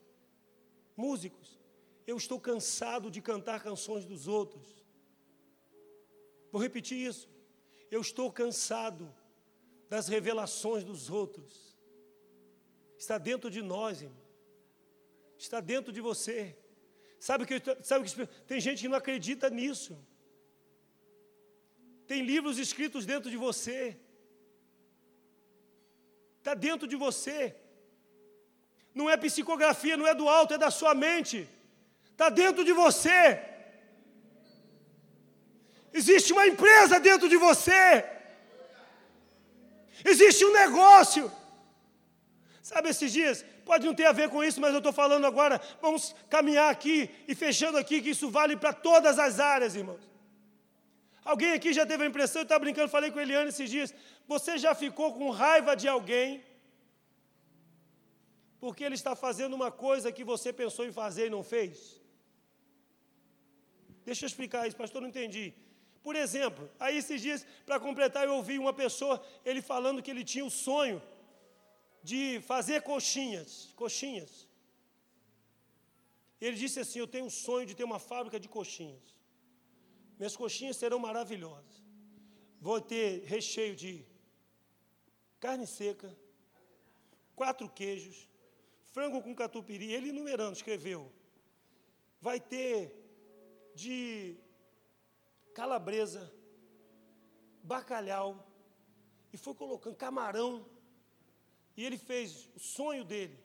[0.95, 1.59] músicos,
[2.05, 4.85] eu estou cansado de cantar canções dos outros.
[6.51, 7.29] Vou repetir isso.
[7.89, 9.13] Eu estou cansado
[9.89, 11.77] das revelações dos outros.
[12.97, 14.24] Está dentro de nós, irmão
[15.37, 16.55] está dentro de você.
[17.19, 19.97] Sabe que, sabe que tem gente que não acredita nisso.
[22.07, 23.97] Tem livros escritos dentro de você.
[26.37, 27.55] Está dentro de você.
[28.93, 31.49] Não é psicografia, não é do alto, é da sua mente.
[32.11, 33.43] Está dentro de você.
[35.91, 38.05] Existe uma empresa dentro de você.
[40.03, 41.31] Existe um negócio.
[42.69, 45.61] Sabe esses dias, pode não ter a ver com isso, mas eu estou falando agora,
[45.79, 50.03] vamos caminhar aqui e fechando aqui, que isso vale para todas as áreas, irmãos.
[51.23, 53.93] Alguém aqui já teve a impressão, eu estava brincando, falei com Eliane esses dias,
[54.27, 56.43] você já ficou com raiva de alguém,
[58.59, 62.01] porque ele está fazendo uma coisa que você pensou em fazer e não fez?
[64.03, 65.53] Deixa eu explicar isso, pastor, não entendi.
[66.01, 70.23] Por exemplo, aí esses dias, para completar, eu ouvi uma pessoa, ele falando que ele
[70.23, 70.99] tinha o sonho
[72.09, 74.33] de fazer coxinhas, coxinhas.
[76.39, 79.05] Ele disse assim: Eu tenho um sonho de ter uma fábrica de coxinhas.
[80.19, 81.75] Minhas coxinhas serão maravilhosas.
[82.67, 83.91] Vou ter recheio de
[85.39, 86.09] carne seca,
[87.35, 88.17] quatro queijos,
[88.93, 89.91] frango com catupiry.
[89.91, 91.11] Ele numerando, escreveu.
[92.21, 92.77] Vai ter
[93.73, 94.37] de
[95.53, 96.23] calabresa,
[97.63, 98.29] bacalhau,
[99.33, 100.74] e foi colocando camarão
[101.77, 103.37] e ele fez o sonho dele.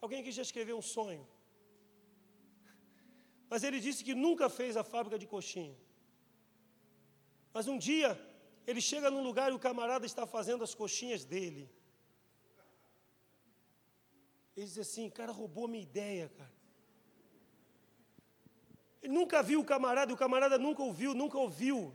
[0.00, 1.26] Alguém aqui já escreveu um sonho?
[3.48, 5.76] Mas ele disse que nunca fez a fábrica de coxinha.
[7.52, 8.10] Mas um dia,
[8.66, 11.70] ele chega num lugar e o camarada está fazendo as coxinhas dele.
[14.56, 16.52] Ele diz assim: cara, roubou minha ideia, cara.
[19.02, 21.94] Ele nunca viu o camarada, o camarada nunca ouviu, nunca ouviu.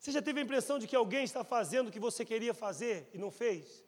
[0.00, 2.96] Você já teve a impressão de que alguém está fazendo o que você queria fazer
[3.14, 3.84] e não fez?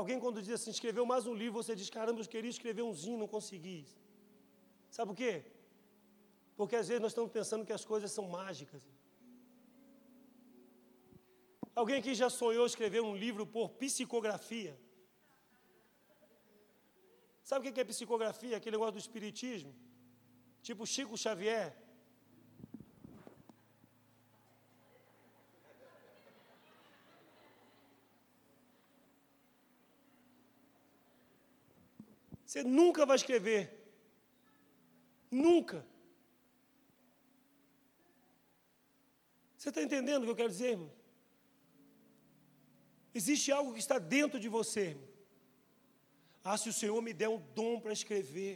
[0.00, 3.18] Alguém, quando diz assim, escreveu mais um livro, você diz: caramba, eu queria escrever umzinho,
[3.18, 3.80] não consegui.
[4.88, 5.44] Sabe por quê?
[6.56, 8.82] Porque às vezes nós estamos pensando que as coisas são mágicas.
[11.74, 14.78] Alguém aqui já sonhou escrever um livro por psicografia?
[17.42, 18.56] Sabe o que é psicografia?
[18.56, 19.74] Aquele negócio do espiritismo?
[20.62, 21.81] Tipo Chico Xavier.
[32.52, 33.60] Você nunca vai escrever.
[35.30, 35.78] Nunca.
[39.56, 40.92] Você está entendendo o que eu quero dizer, irmão?
[43.14, 45.08] Existe algo que está dentro de você, irmão.
[46.44, 48.54] Ah, se o Senhor me der um dom para escrever.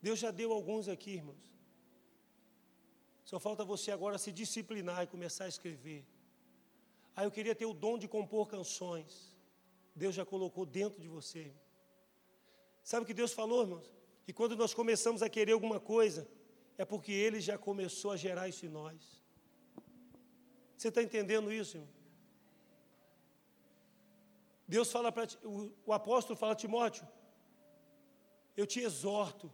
[0.00, 1.46] Deus já deu alguns aqui, irmãos.
[3.30, 6.06] Só falta você agora se disciplinar e começar a escrever.
[7.14, 9.36] Ah, eu queria ter o dom de compor canções.
[9.94, 11.40] Deus já colocou dentro de você.
[11.40, 11.63] Irmão.
[12.90, 13.90] Sabe o que Deus falou, irmãos?
[14.24, 16.28] Que quando nós começamos a querer alguma coisa,
[16.76, 19.24] é porque Ele já começou a gerar isso em nós.
[20.76, 21.92] Você está entendendo isso, irmão?
[24.68, 27.06] Deus fala para o, o apóstolo fala Timóteo,
[28.56, 29.52] eu te exorto.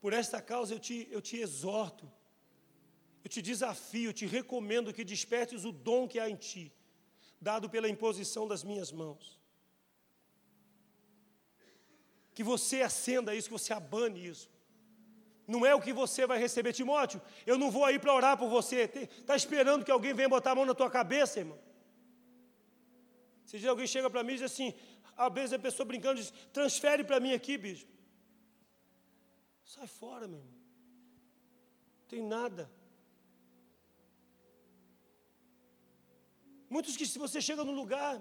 [0.00, 2.10] Por esta causa eu te, eu te exorto.
[3.24, 6.72] Eu te desafio, eu te recomendo que despertes o dom que há em ti,
[7.40, 9.35] dado pela imposição das minhas mãos
[12.36, 14.46] que você acenda isso, que você abane isso.
[15.54, 17.18] Não é o que você vai receber, Timóteo.
[17.50, 18.78] Eu não vou aí para orar por você.
[19.20, 21.58] Está esperando que alguém venha botar a mão na tua cabeça, irmão.
[23.46, 24.74] Se alguém chega para mim e diz assim,
[25.16, 27.90] às vezes a pessoa brincando diz, transfere para mim aqui, bispo.
[29.64, 30.58] Sai fora, meu irmão.
[32.00, 32.70] Não tem nada.
[36.68, 38.20] Muitos que se você chega no lugar,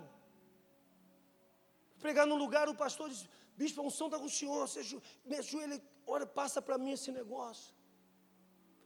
[1.99, 4.67] pregar num lugar, o pastor diz, Bispo, a unção está com o senhor.
[4.67, 4.81] Você
[5.23, 7.73] me ajoelha, ora, passa para mim esse negócio.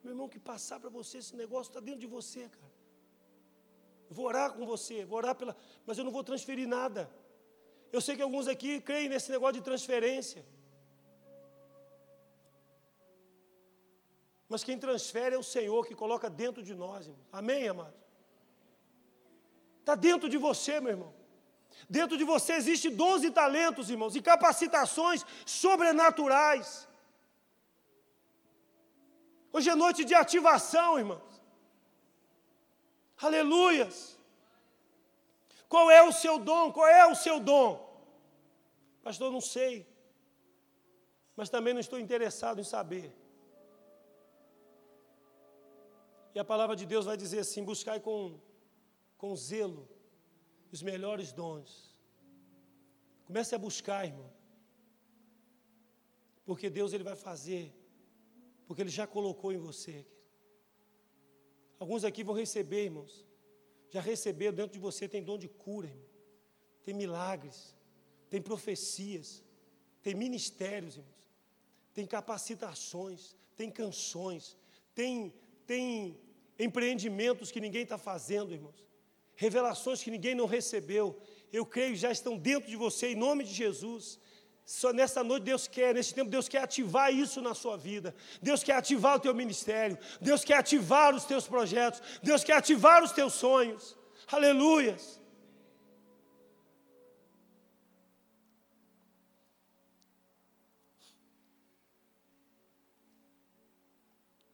[0.04, 2.74] Meu irmão, que passar para você esse negócio está dentro de você, cara.
[4.10, 5.56] Vou orar com você, vou orar pela.
[5.86, 7.10] Mas eu não vou transferir nada.
[7.92, 10.46] Eu sei que alguns aqui creem nesse negócio de transferência.
[14.48, 17.26] Mas quem transfere é o Senhor que coloca dentro de nós, irmão.
[17.32, 17.94] Amém, amado?
[19.80, 21.19] Está dentro de você, meu irmão.
[21.88, 26.88] Dentro de você existe 12 talentos, irmãos, e capacitações sobrenaturais.
[29.54, 31.42] Hoje é noite de ativação, irmãos.
[33.22, 34.18] Aleluias.
[35.68, 36.72] Qual é o seu dom?
[36.72, 37.70] Qual é o seu dom?
[39.04, 39.88] Pastor, não sei.
[41.36, 43.16] Mas também não estou interessado em saber.
[46.34, 48.40] E a palavra de Deus vai dizer assim: buscai com,
[49.18, 49.88] com zelo
[50.72, 51.96] os melhores dons.
[53.26, 54.32] Comece a buscar, irmão.
[56.46, 57.74] Porque Deus ele vai fazer,
[58.66, 60.06] porque ele já colocou em você.
[61.78, 63.26] Alguns aqui vão receber, irmãos.
[63.90, 66.10] Já receberam dentro de você tem dom de cura, irmão.
[66.84, 67.76] Tem milagres,
[68.30, 69.44] tem profecias,
[70.02, 71.20] tem ministérios, irmãos.
[71.94, 74.58] Tem capacitações, tem canções,
[74.94, 75.34] tem
[75.66, 76.20] tem
[76.58, 78.89] empreendimentos que ninguém está fazendo, irmãos
[79.44, 81.18] revelações que ninguém não recebeu,
[81.58, 84.20] eu creio já estão dentro de você, em nome de Jesus.
[84.66, 88.14] Só nessa noite Deus quer, nesse tempo Deus quer ativar isso na sua vida.
[88.42, 89.98] Deus quer ativar o teu ministério.
[90.20, 92.02] Deus quer ativar os teus projetos.
[92.22, 93.98] Deus quer ativar os teus sonhos.
[94.28, 95.22] Aleluias.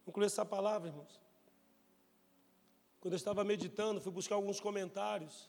[0.05, 1.24] Concluir essa palavra, irmãos.
[3.05, 5.47] Quando eu estava meditando, fui buscar alguns comentários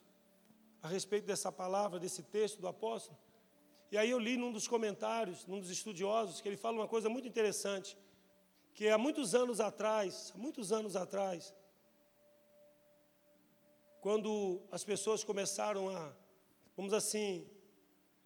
[0.83, 3.19] a respeito dessa palavra, desse texto do apóstolo.
[3.90, 7.09] E aí eu li num dos comentários, num dos estudiosos, que ele fala uma coisa
[7.09, 7.97] muito interessante,
[8.75, 11.55] que há muitos anos atrás, muitos anos atrás,
[14.03, 16.12] quando as pessoas começaram a,
[16.77, 17.49] vamos assim,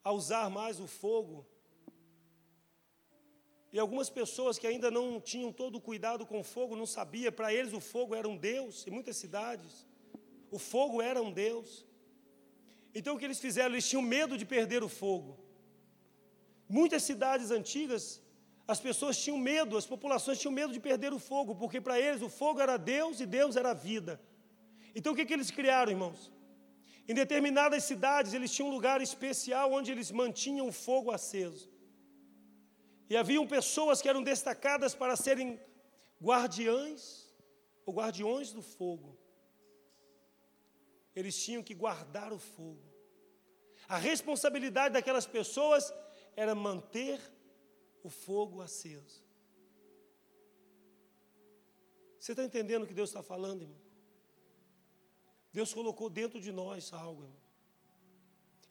[0.03, 1.47] a usar mais o fogo,
[3.73, 7.31] e algumas pessoas que ainda não tinham todo o cuidado com o fogo, não sabia,
[7.31, 9.85] para eles o fogo era um Deus, em muitas cidades.
[10.49, 11.85] O fogo era um Deus.
[12.93, 13.71] Então o que eles fizeram?
[13.73, 15.39] Eles tinham medo de perder o fogo.
[16.67, 18.21] Muitas cidades antigas,
[18.67, 22.21] as pessoas tinham medo, as populações tinham medo de perder o fogo, porque para eles
[22.21, 24.21] o fogo era Deus e Deus era vida.
[24.93, 26.29] Então o que, que eles criaram, irmãos?
[27.07, 31.70] Em determinadas cidades, eles tinham um lugar especial onde eles mantinham o fogo aceso.
[33.11, 35.59] E haviam pessoas que eram destacadas para serem
[36.23, 37.29] guardiães
[37.85, 39.17] ou guardiões do fogo.
[41.13, 42.81] Eles tinham que guardar o fogo.
[43.85, 45.93] A responsabilidade daquelas pessoas
[46.37, 47.19] era manter
[48.01, 49.21] o fogo aceso.
[52.17, 53.81] Você está entendendo o que Deus está falando, irmão?
[55.51, 57.41] Deus colocou dentro de nós algo, irmão.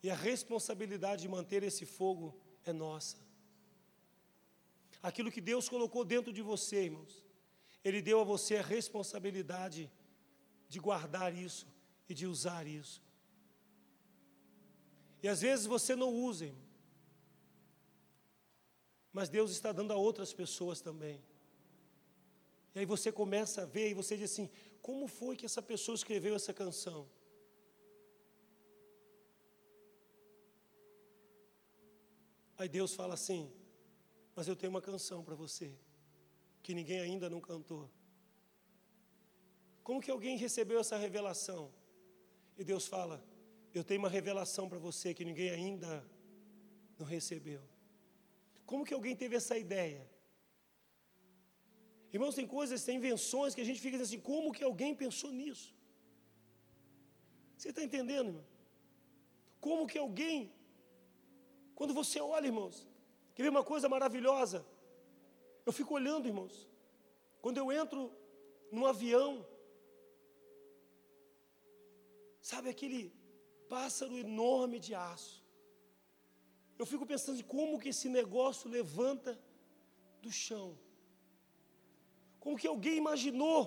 [0.03, 3.19] E a responsabilidade de manter esse fogo é nossa.
[5.03, 7.25] Aquilo que Deus colocou dentro de você, irmãos,
[7.83, 9.91] Ele deu a você a responsabilidade
[10.69, 11.67] de guardar isso
[12.09, 13.03] e de usar isso.
[15.23, 16.71] E às vezes você não usa, irmão.
[19.13, 21.23] Mas Deus está dando a outras pessoas também.
[22.75, 24.49] E aí você começa a ver e você diz assim:
[24.81, 27.09] como foi que essa pessoa escreveu essa canção?
[32.57, 33.53] Aí Deus fala assim:
[34.41, 35.67] Mas eu tenho uma canção para você,
[36.63, 37.83] que ninguém ainda não cantou.
[39.87, 41.63] Como que alguém recebeu essa revelação?
[42.57, 43.17] E Deus fala:
[43.75, 45.91] Eu tenho uma revelação para você que ninguém ainda
[46.99, 47.61] não recebeu.
[48.65, 50.03] Como que alguém teve essa ideia?
[52.11, 55.69] Irmãos, tem coisas, tem invenções que a gente fica assim, como que alguém pensou nisso?
[57.59, 58.47] Você está entendendo, irmão?
[59.61, 60.51] Como que alguém,
[61.75, 62.89] quando você olha, irmãos,
[63.35, 64.67] quer ver uma coisa maravilhosa?
[65.67, 66.69] Eu fico olhando, irmãos,
[67.41, 68.13] quando eu entro
[68.71, 69.47] num avião,
[72.41, 73.13] sabe aquele
[73.69, 75.45] pássaro enorme de aço?
[76.79, 79.39] Eu fico pensando em como que esse negócio levanta
[80.23, 80.79] do chão.
[82.39, 83.61] Como que alguém imaginou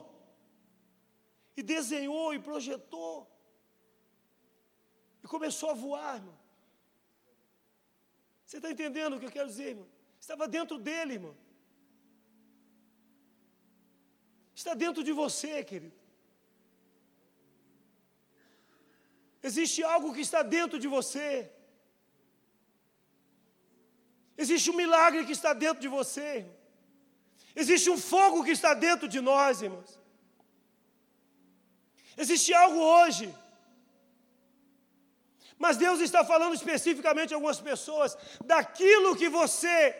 [1.55, 3.29] e desenhou e projetou
[5.23, 6.37] e começou a voar, irmão.
[8.53, 9.87] Você está entendendo o que eu quero dizer, irmão?
[10.23, 11.35] Estava dentro dele, irmão.
[14.59, 15.97] Está dentro de você, querido.
[19.49, 21.51] Existe algo que está dentro de você.
[24.37, 26.45] Existe um milagre que está dentro de você.
[27.55, 29.99] Existe um fogo que está dentro de nós, irmãos.
[32.15, 33.33] Existe algo hoje.
[35.57, 39.95] Mas Deus está falando especificamente a algumas pessoas daquilo que você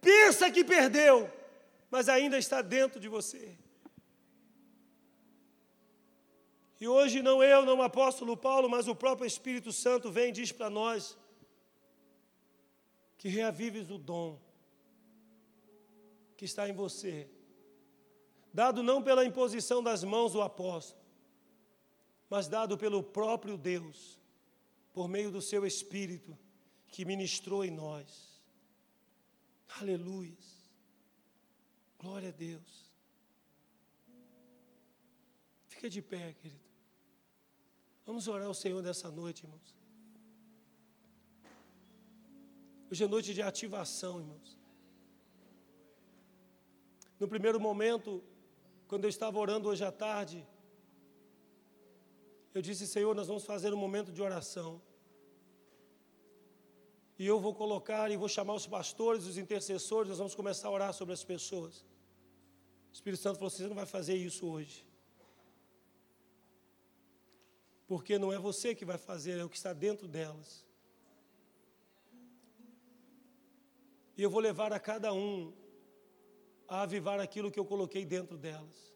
[0.00, 1.30] pensa que perdeu,
[1.90, 3.56] mas ainda está dentro de você.
[6.80, 10.32] E hoje não eu, não o apóstolo Paulo, mas o próprio Espírito Santo vem e
[10.32, 11.16] diz para nós
[13.16, 14.38] que reavives o dom
[16.36, 17.26] que está em você,
[18.52, 21.02] dado não pela imposição das mãos do apóstolo,
[22.28, 24.20] mas dado pelo próprio Deus,
[24.94, 26.38] por meio do seu Espírito
[26.86, 28.40] que ministrou em nós.
[29.80, 30.38] Aleluia.
[31.98, 32.72] Glória a Deus.
[35.66, 36.62] Fica de pé, querido.
[38.06, 39.74] Vamos orar ao Senhor nessa noite, irmãos.
[42.88, 44.56] Hoje é noite de ativação, irmãos.
[47.18, 48.22] No primeiro momento,
[48.86, 50.46] quando eu estava orando hoje à tarde,
[52.54, 54.80] eu disse, Senhor, nós vamos fazer um momento de oração.
[57.18, 60.70] E eu vou colocar e vou chamar os pastores, os intercessores, nós vamos começar a
[60.70, 61.84] orar sobre as pessoas.
[62.90, 64.86] O Espírito Santo falou: você não vai fazer isso hoje.
[67.86, 70.64] Porque não é você que vai fazer, é o que está dentro delas.
[74.16, 75.52] E eu vou levar a cada um
[76.68, 78.93] a avivar aquilo que eu coloquei dentro delas.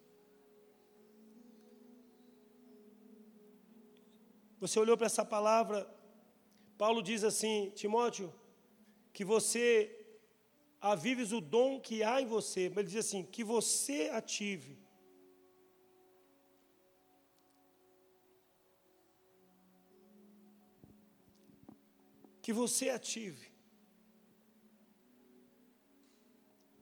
[4.61, 5.89] Você olhou para essa palavra,
[6.77, 8.33] Paulo diz assim, Timóteo,
[9.13, 9.95] que você
[10.81, 14.79] avives o dom que há em você, mas ele diz assim, que você ative.
[22.43, 23.49] Que você ative.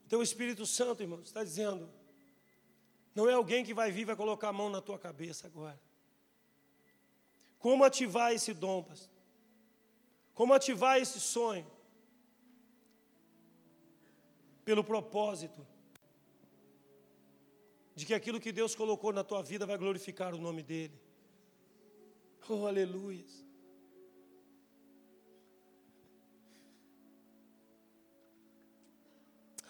[0.05, 1.91] Então o Espírito Santo, irmão, está dizendo,
[3.13, 5.86] não é alguém que vai vir e vai colocar a mão na tua cabeça agora.
[7.59, 9.09] Como ativar esse dom, pastor?
[10.33, 11.65] Como ativar esse sonho?
[14.63, 15.65] Pelo propósito
[17.95, 20.93] de que aquilo que Deus colocou na tua vida vai glorificar o nome dEle.
[22.47, 23.25] Oh, aleluia.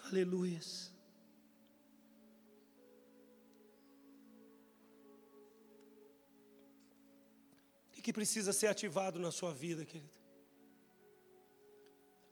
[0.04, 0.97] Aleluias.
[8.08, 10.18] Que precisa ser ativado na sua vida, querido?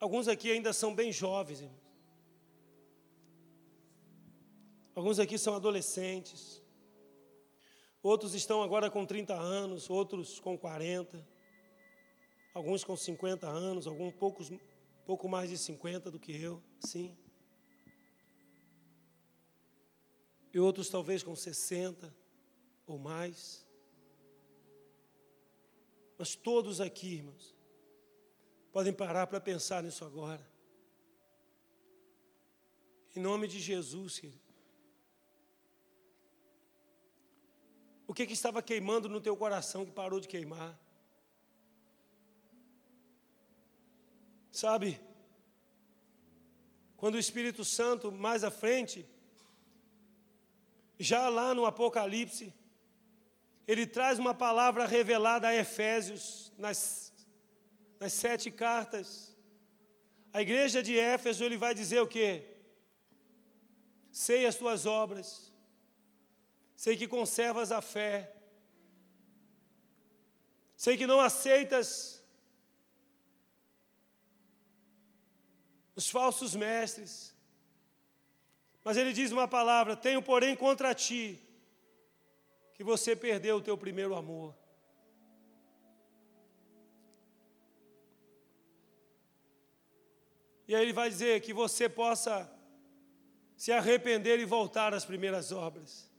[0.00, 1.62] Alguns aqui ainda são bem jovens.
[4.94, 6.62] Alguns aqui são adolescentes.
[8.02, 11.22] Outros estão agora com 30 anos, outros com 40.
[12.54, 14.50] Alguns com 50 anos, alguns poucos
[15.04, 17.14] pouco mais de 50 do que eu, sim.
[20.54, 22.16] E outros talvez com 60
[22.86, 23.65] ou mais.
[26.18, 27.54] Mas todos aqui, irmãos,
[28.72, 30.46] podem parar para pensar nisso agora.
[33.14, 34.46] Em nome de Jesus, querido.
[38.06, 40.78] O que, que estava queimando no teu coração que parou de queimar?
[44.52, 45.00] Sabe?
[46.96, 49.06] Quando o Espírito Santo, mais à frente,
[50.98, 52.54] já lá no Apocalipse,
[53.66, 57.12] ele traz uma palavra revelada a Efésios, nas,
[57.98, 59.36] nas sete cartas.
[60.32, 62.46] A igreja de Éfeso, ele vai dizer o quê?
[64.12, 65.52] Sei as tuas obras,
[66.76, 68.34] sei que conservas a fé,
[70.76, 72.22] sei que não aceitas
[75.94, 77.34] os falsos mestres.
[78.84, 81.45] Mas ele diz uma palavra: Tenho, porém, contra ti
[82.76, 84.54] que você perdeu o teu primeiro amor.
[90.68, 92.52] E aí ele vai dizer que você possa
[93.56, 96.10] se arrepender e voltar às primeiras obras.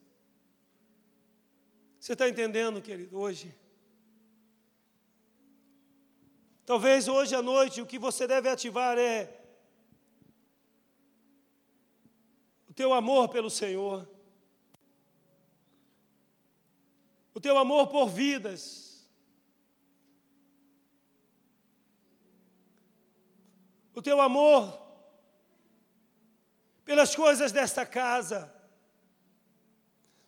[1.99, 3.53] Você está entendendo, querido, hoje?
[6.65, 9.37] Talvez hoje à noite o que você deve ativar é
[12.77, 14.07] teu amor pelo Senhor,
[17.37, 19.07] o teu amor por vidas,
[23.93, 24.63] o teu amor
[26.83, 28.51] pelas coisas desta casa.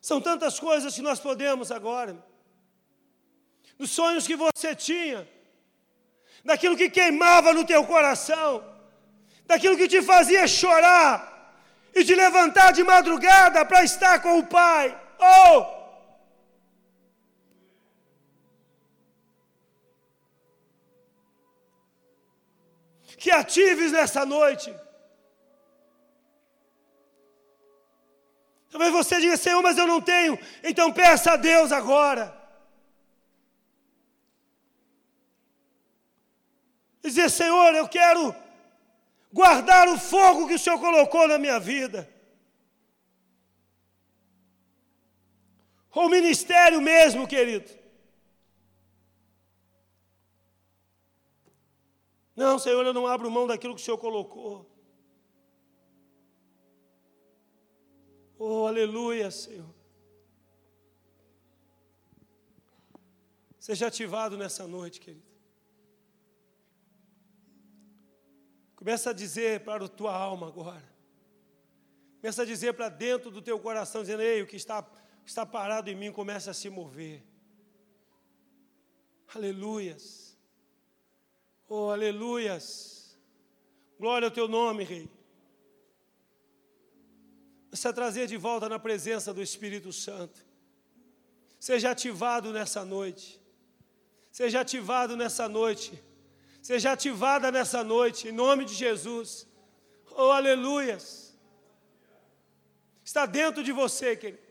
[0.00, 2.14] São tantas coisas que nós podemos agora,
[3.76, 5.28] os sonhos que você tinha,
[6.44, 8.64] daquilo que queimava no teu coração,
[9.46, 11.18] daquilo que te fazia chorar,
[11.92, 14.96] e de levantar de madrugada para estar com o Pai.
[15.18, 15.79] Oh!
[23.20, 24.74] Que atives nessa noite.
[28.70, 30.38] Talvez você diga, Senhor, mas eu não tenho.
[30.64, 32.24] Então peça a Deus agora.
[37.02, 38.34] Dizer, Senhor, eu quero
[39.30, 42.08] guardar o fogo que o Senhor colocou na minha vida.
[45.92, 47.79] Ou o ministério mesmo, querido.
[52.40, 54.66] Não, Senhor, eu não abro mão daquilo que o Senhor colocou.
[58.38, 59.68] Oh, aleluia, Senhor.
[63.58, 65.30] Seja ativado nessa noite, querido.
[68.74, 70.90] Começa a dizer para a tua alma agora.
[72.22, 74.90] Começa a dizer para dentro do teu coração, dizendo, ei, o que está,
[75.26, 77.22] está parado em mim começa a se mover.
[79.34, 80.29] Aleluias.
[81.70, 83.16] Oh, aleluias.
[83.98, 85.08] Glória ao teu nome, Rei.
[87.70, 90.38] Começa a trazer de volta na presença do Espírito Santo.
[91.58, 93.40] Seja ativado nessa noite.
[94.30, 96.10] Seja ativado nessa noite
[96.62, 99.46] seja ativada nessa noite, em nome de Jesus.
[100.10, 101.36] Oh, aleluias.
[103.04, 104.42] Está dentro de você, querido.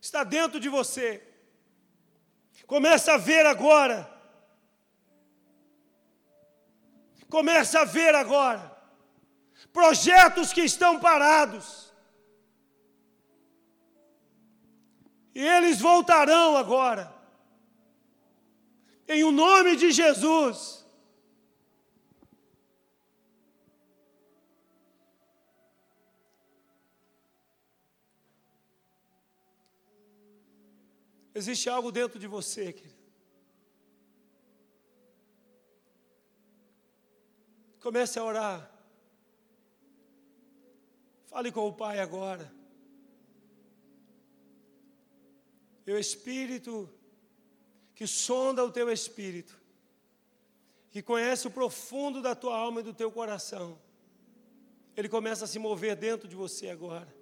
[0.00, 1.22] Está dentro de você.
[2.66, 4.10] Começa a ver agora.
[7.32, 8.70] Começa a ver agora.
[9.72, 11.90] Projetos que estão parados.
[15.34, 17.10] E eles voltarão agora
[19.08, 20.84] em o nome de Jesus.
[31.34, 32.91] Existe algo dentro de você, querido.
[37.82, 38.70] Comece a orar.
[41.26, 42.52] Fale com o Pai agora.
[45.86, 46.88] O Espírito
[48.02, 49.56] que sonda o teu espírito,
[50.90, 53.78] que conhece o profundo da tua alma e do teu coração,
[54.96, 57.14] ele começa a se mover dentro de você agora.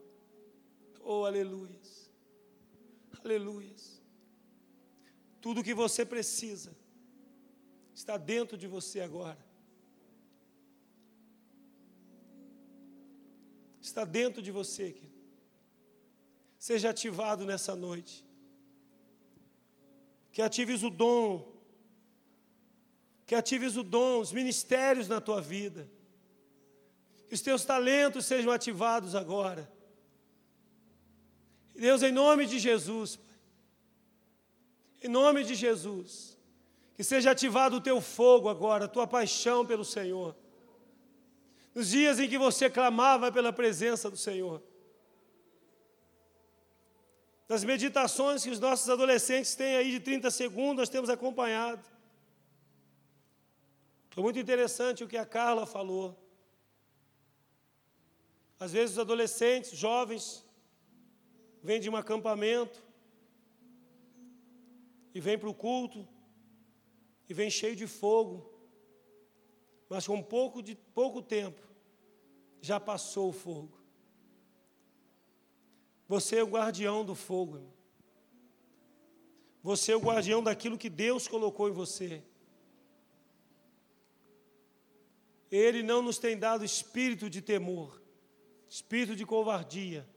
[1.02, 2.10] Oh, aleluias,
[3.22, 4.00] aleluias.
[5.38, 6.74] Tudo que você precisa
[7.94, 9.49] está dentro de você agora.
[13.90, 15.20] Está dentro de você, querido.
[16.58, 18.24] Seja ativado nessa noite
[20.32, 21.50] que atives o dom
[23.30, 25.88] que atives o dom, os ministérios na tua vida.
[27.28, 29.70] Que os teus talentos sejam ativados agora.
[31.72, 33.36] Deus, em nome de Jesus, Pai,
[35.04, 36.36] em nome de Jesus,
[36.96, 40.34] que seja ativado o teu fogo agora, a tua paixão pelo Senhor.
[41.74, 44.62] Nos dias em que você clamava pela presença do Senhor.
[47.48, 51.84] Nas meditações que os nossos adolescentes têm aí de 30 segundos, nós temos acompanhado.
[54.10, 56.16] Foi muito interessante o que a Carla falou.
[58.58, 60.44] Às vezes os adolescentes, jovens,
[61.62, 62.82] vêm de um acampamento
[65.14, 66.06] e vêm para o culto
[67.28, 68.49] e vêm cheio de fogo,
[69.90, 71.60] mas com pouco, de, pouco tempo
[72.62, 73.76] já passou o fogo.
[76.06, 77.56] Você é o guardião do fogo.
[77.56, 77.72] Irmão.
[79.64, 82.22] Você é o guardião daquilo que Deus colocou em você.
[85.50, 88.00] Ele não nos tem dado espírito de temor,
[88.68, 90.08] espírito de covardia,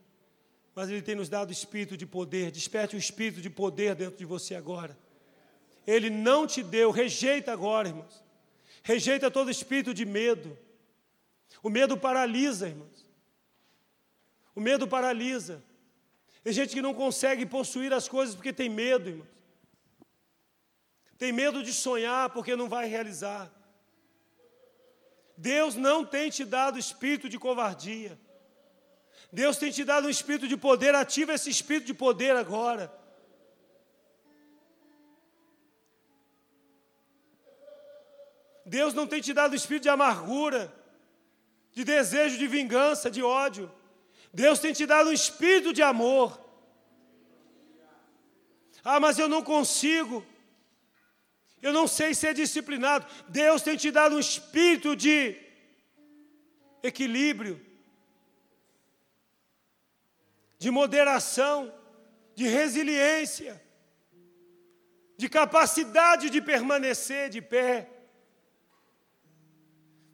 [0.76, 2.51] mas Ele tem nos dado espírito de poder.
[2.51, 4.95] Desperte o espírito de poder dentro de você agora.
[5.88, 8.24] Ele não te deu, rejeita agora, irmãos.
[8.84, 10.57] Rejeita todo espírito de medo.
[11.61, 13.07] O medo paralisa, irmãos.
[14.53, 15.63] O medo paralisa.
[16.43, 19.34] Tem gente que não consegue possuir as coisas porque tem medo, irmãos.
[21.17, 23.49] Tem medo de sonhar porque não vai realizar.
[25.38, 28.19] Deus não tem te dado espírito de covardia.
[29.31, 32.93] Deus tem te dado um espírito de poder, ativa esse espírito de poder agora.
[38.66, 40.74] Deus não tem te dado espírito de amargura,
[41.72, 43.72] de desejo de vingança, de ódio.
[44.34, 46.39] Deus tem te dado um espírito de amor.
[48.84, 50.26] Ah, mas eu não consigo.
[51.61, 53.05] Eu não sei ser disciplinado.
[53.30, 55.38] Deus tem te dado um espírito de
[56.82, 57.66] equilíbrio,
[60.59, 61.74] de moderação,
[62.36, 63.61] de resiliência,
[65.18, 67.93] de capacidade de permanecer de pé.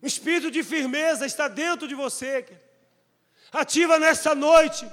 [0.01, 2.45] Espírito de firmeza está dentro de você.
[3.51, 4.89] Ativa nessa noite.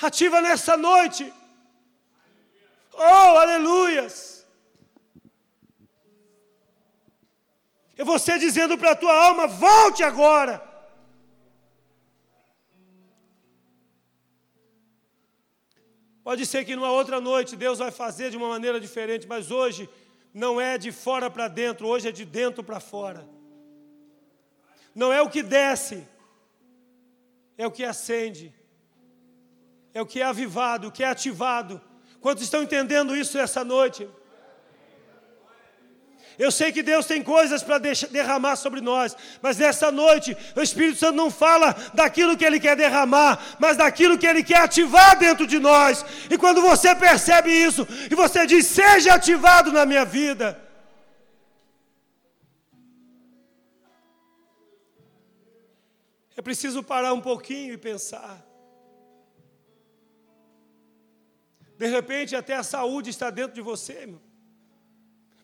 [0.00, 1.32] Ativa nessa noite
[3.00, 4.44] Oh, aleluias!
[7.96, 10.54] É você dizendo para a tua alma: volte agora.
[16.24, 19.88] Pode ser que numa outra noite Deus vai fazer de uma maneira diferente, mas hoje
[20.32, 23.28] não é de fora para dentro, hoje é de dentro para fora.
[24.94, 26.06] Não é o que desce,
[27.56, 28.54] é o que acende,
[29.92, 31.80] é o que é avivado, o que é ativado,
[32.20, 34.08] Quantos estão entendendo isso essa noite?
[36.38, 40.98] Eu sei que Deus tem coisas para derramar sobre nós, mas nessa noite o Espírito
[40.98, 45.48] Santo não fala daquilo que Ele quer derramar, mas daquilo que Ele quer ativar dentro
[45.48, 46.04] de nós.
[46.30, 50.56] E quando você percebe isso e você diz: Seja ativado na minha vida.
[56.36, 58.46] É preciso parar um pouquinho e pensar.
[61.76, 64.27] De repente, até a saúde está dentro de você, meu.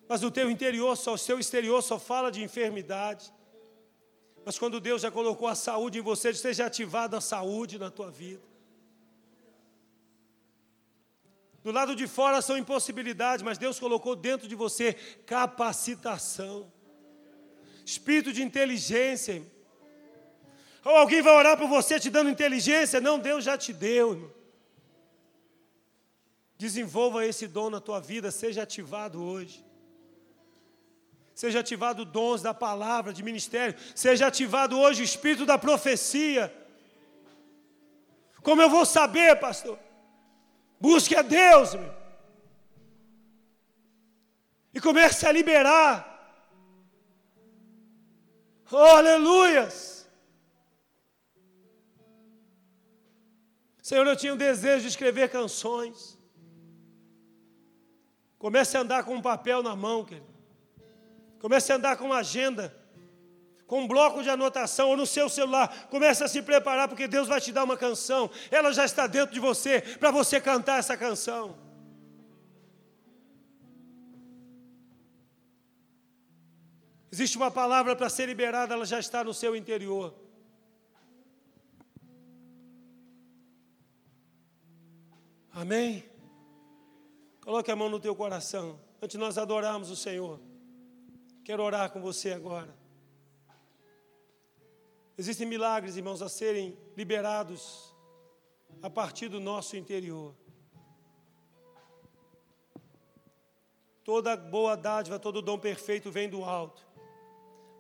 [0.08, 3.32] Mas o teu interior, só, o seu exterior só fala de enfermidade.
[4.44, 8.10] Mas quando Deus já colocou a saúde em você, esteja ativada a saúde na tua
[8.10, 8.42] vida.
[11.62, 14.92] Do lado de fora são impossibilidades, mas Deus colocou dentro de você
[15.24, 16.70] capacitação,
[17.86, 19.42] espírito de inteligência.
[20.84, 23.00] Ou alguém vai orar por você te dando inteligência?
[23.00, 24.34] Não, Deus já te deu, irmão.
[26.58, 29.64] Desenvolva esse dom na tua vida, seja ativado hoje.
[31.34, 33.76] Seja ativado dons da palavra, de ministério.
[33.94, 36.54] Seja ativado hoje o espírito da profecia.
[38.40, 39.78] Como eu vou saber, pastor?
[40.78, 41.92] Busque a Deus, meu.
[44.72, 46.12] E comece a liberar.
[48.70, 50.08] Oh, aleluias!
[53.80, 56.18] Senhor, eu tinha o desejo de escrever canções.
[58.38, 60.33] Comece a andar com um papel na mão, querido.
[61.44, 62.74] Comece a andar com uma agenda,
[63.66, 65.88] com um bloco de anotação ou no seu celular.
[65.90, 68.30] Comece a se preparar, porque Deus vai te dar uma canção.
[68.50, 71.54] Ela já está dentro de você, para você cantar essa canção.
[77.12, 80.14] Existe uma palavra para ser liberada, ela já está no seu interior.
[85.52, 86.08] Amém?
[87.42, 88.80] Coloque a mão no teu coração.
[89.02, 90.53] Antes de nós adorarmos o Senhor.
[91.44, 92.74] Quero orar com você agora.
[95.18, 97.94] Existem milagres, irmãos, a serem liberados
[98.82, 100.34] a partir do nosso interior.
[104.02, 106.82] Toda boa dádiva, todo dom perfeito vem do alto.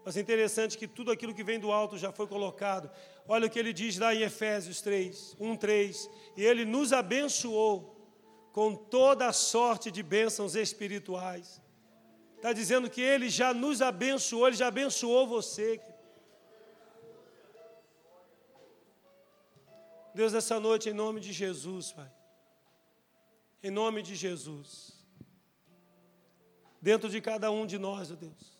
[0.04, 2.90] Mas é interessante que tudo aquilo que vem do alto já foi colocado.
[3.26, 6.10] Olha o que ele diz lá em Efésios 3, 1, 3.
[6.36, 7.96] E ele nos abençoou
[8.52, 11.63] com toda a sorte de bênçãos espirituais.
[12.44, 15.80] Está dizendo que ele já nos abençoou, ele já abençoou você.
[20.14, 22.12] Deus, nessa noite, em nome de Jesus, Pai.
[23.62, 24.92] Em nome de Jesus.
[26.82, 28.54] Dentro de cada um de nós, ó Deus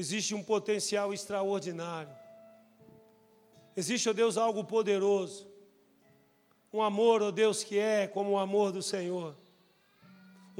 [0.00, 2.16] existe um potencial extraordinário.
[3.76, 5.46] Existe, ó Deus, algo poderoso.
[6.72, 9.36] Um amor, ó Deus, que é como o amor do Senhor.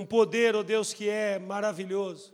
[0.01, 2.33] Um poder, ó Deus, que é maravilhoso.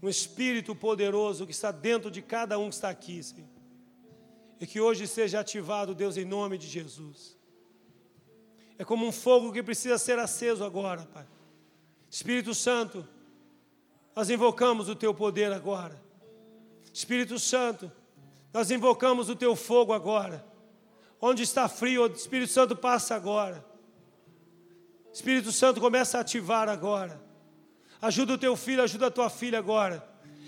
[0.00, 3.48] Um espírito poderoso que está dentro de cada um que está aqui, Senhor.
[4.60, 7.36] E que hoje seja ativado, Deus, em nome de Jesus.
[8.78, 11.26] É como um fogo que precisa ser aceso agora, Pai.
[12.08, 13.04] Espírito Santo,
[14.14, 16.00] nós invocamos o teu poder agora.
[16.92, 17.90] Espírito Santo,
[18.52, 20.46] nós invocamos o teu fogo agora.
[21.20, 23.73] Onde está frio, o Espírito Santo passa agora.
[25.14, 27.22] Espírito Santo começa a ativar agora.
[28.02, 30.04] Ajuda o teu filho, ajuda a tua filha agora.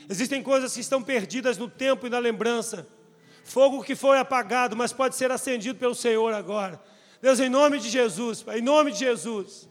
[0.08, 2.84] Existem coisas que estão perdidas no tempo e na lembrança.
[3.44, 6.82] Fogo que foi apagado, mas pode ser acendido pelo Senhor agora.
[7.22, 9.68] Deus, em nome de Jesus, Pai, em nome de Jesus.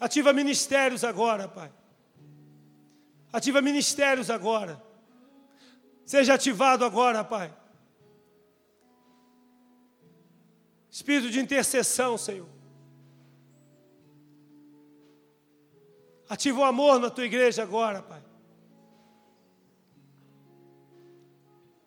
[0.00, 1.70] Ativa ministérios agora, Pai.
[3.30, 4.82] Ativa ministérios agora.
[6.06, 7.54] Seja ativado agora, Pai.
[10.90, 12.57] Espírito de intercessão, Senhor.
[16.28, 18.22] Ativa o amor na tua igreja agora, Pai.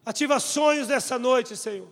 [0.03, 1.91] Ativa sonhos nessa noite, Senhor.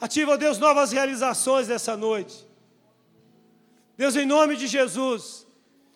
[0.00, 2.46] Ativa, Deus, novas realizações nessa noite.
[3.96, 5.46] Deus, em nome de Jesus.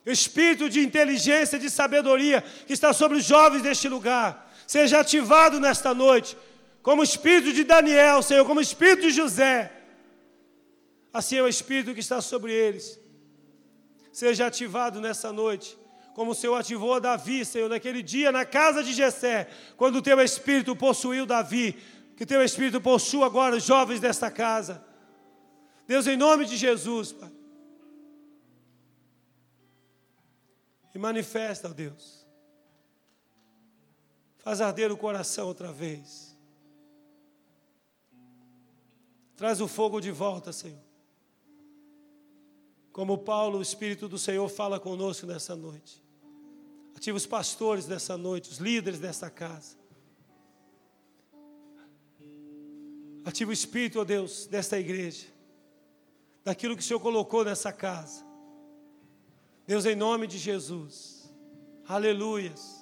[0.05, 5.61] O espírito de inteligência, de sabedoria que está sobre os jovens deste lugar, seja ativado
[5.61, 6.37] nesta noite,
[6.83, 9.71] como espírito de Daniel, Senhor, como espírito de José.
[11.13, 13.02] Assim é o espírito que está sobre eles.
[14.13, 15.79] Seja ativado nessa noite,
[16.15, 20.21] como o Senhor ativou Davi, Senhor, naquele dia na casa de Jessé, quando o teu
[20.21, 21.77] espírito possuiu Davi,
[22.17, 24.85] que teu espírito possua agora os jovens desta casa.
[25.87, 27.33] Deus, em nome de Jesus, Pai.
[30.95, 32.27] e manifesta, ó Deus.
[34.39, 36.37] Faz arder o coração outra vez.
[39.37, 40.83] Traz o fogo de volta, Senhor.
[42.93, 46.03] Como Paulo, o Espírito do Senhor fala conosco nessa noite.
[46.95, 49.77] Ativa os pastores dessa noite, os líderes dessa casa.
[53.25, 55.27] Ativa o Espírito, ó Deus, desta igreja.
[56.45, 58.25] Daquilo que o Senhor colocou nessa casa.
[59.67, 61.33] Deus, em nome de Jesus.
[61.87, 62.82] Aleluias.